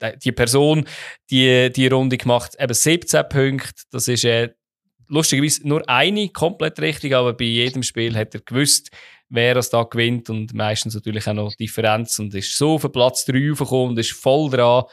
[0.01, 0.85] der, die Person,
[1.29, 3.83] die die Runde gemacht, eben 17 Punkte.
[3.91, 4.49] Das ist äh,
[5.07, 8.91] lustigerweise nur eine komplett richtig, aber bei jedem Spiel hat er gewusst,
[9.29, 13.25] wer es da gewinnt und meistens natürlich auch noch Differenz und ist so auf Platz
[13.25, 14.85] 3 aufgekommen und ist voll dran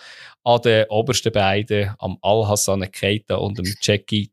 [0.44, 4.30] an den obersten beiden, am Al-Hassan Keita und dem Jackie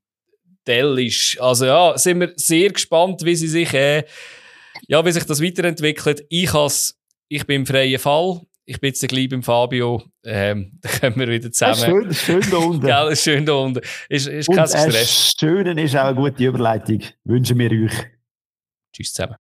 [0.67, 1.39] Dellisch.
[1.39, 4.03] Also ja, sind wir sehr gespannt, wie sie sich, äh,
[4.87, 6.25] ja, wie sich das weiterentwickelt.
[6.29, 6.97] Ich has,
[7.27, 8.41] ich bin im freien Fall.
[8.65, 10.03] Ich bin jetzt gleich beim Fabio.
[10.23, 11.79] Ähm, da können wir wieder zusammen.
[11.79, 12.81] Ja, schön, schön da unten.
[12.85, 13.81] Gell, schön da unten.
[14.07, 14.93] Ist, ist kein Stress.
[14.93, 17.01] Das Schöne ist auch eine gute Überleitung.
[17.25, 17.93] Wünschen wir euch.
[18.93, 19.35] Tschüss zusammen.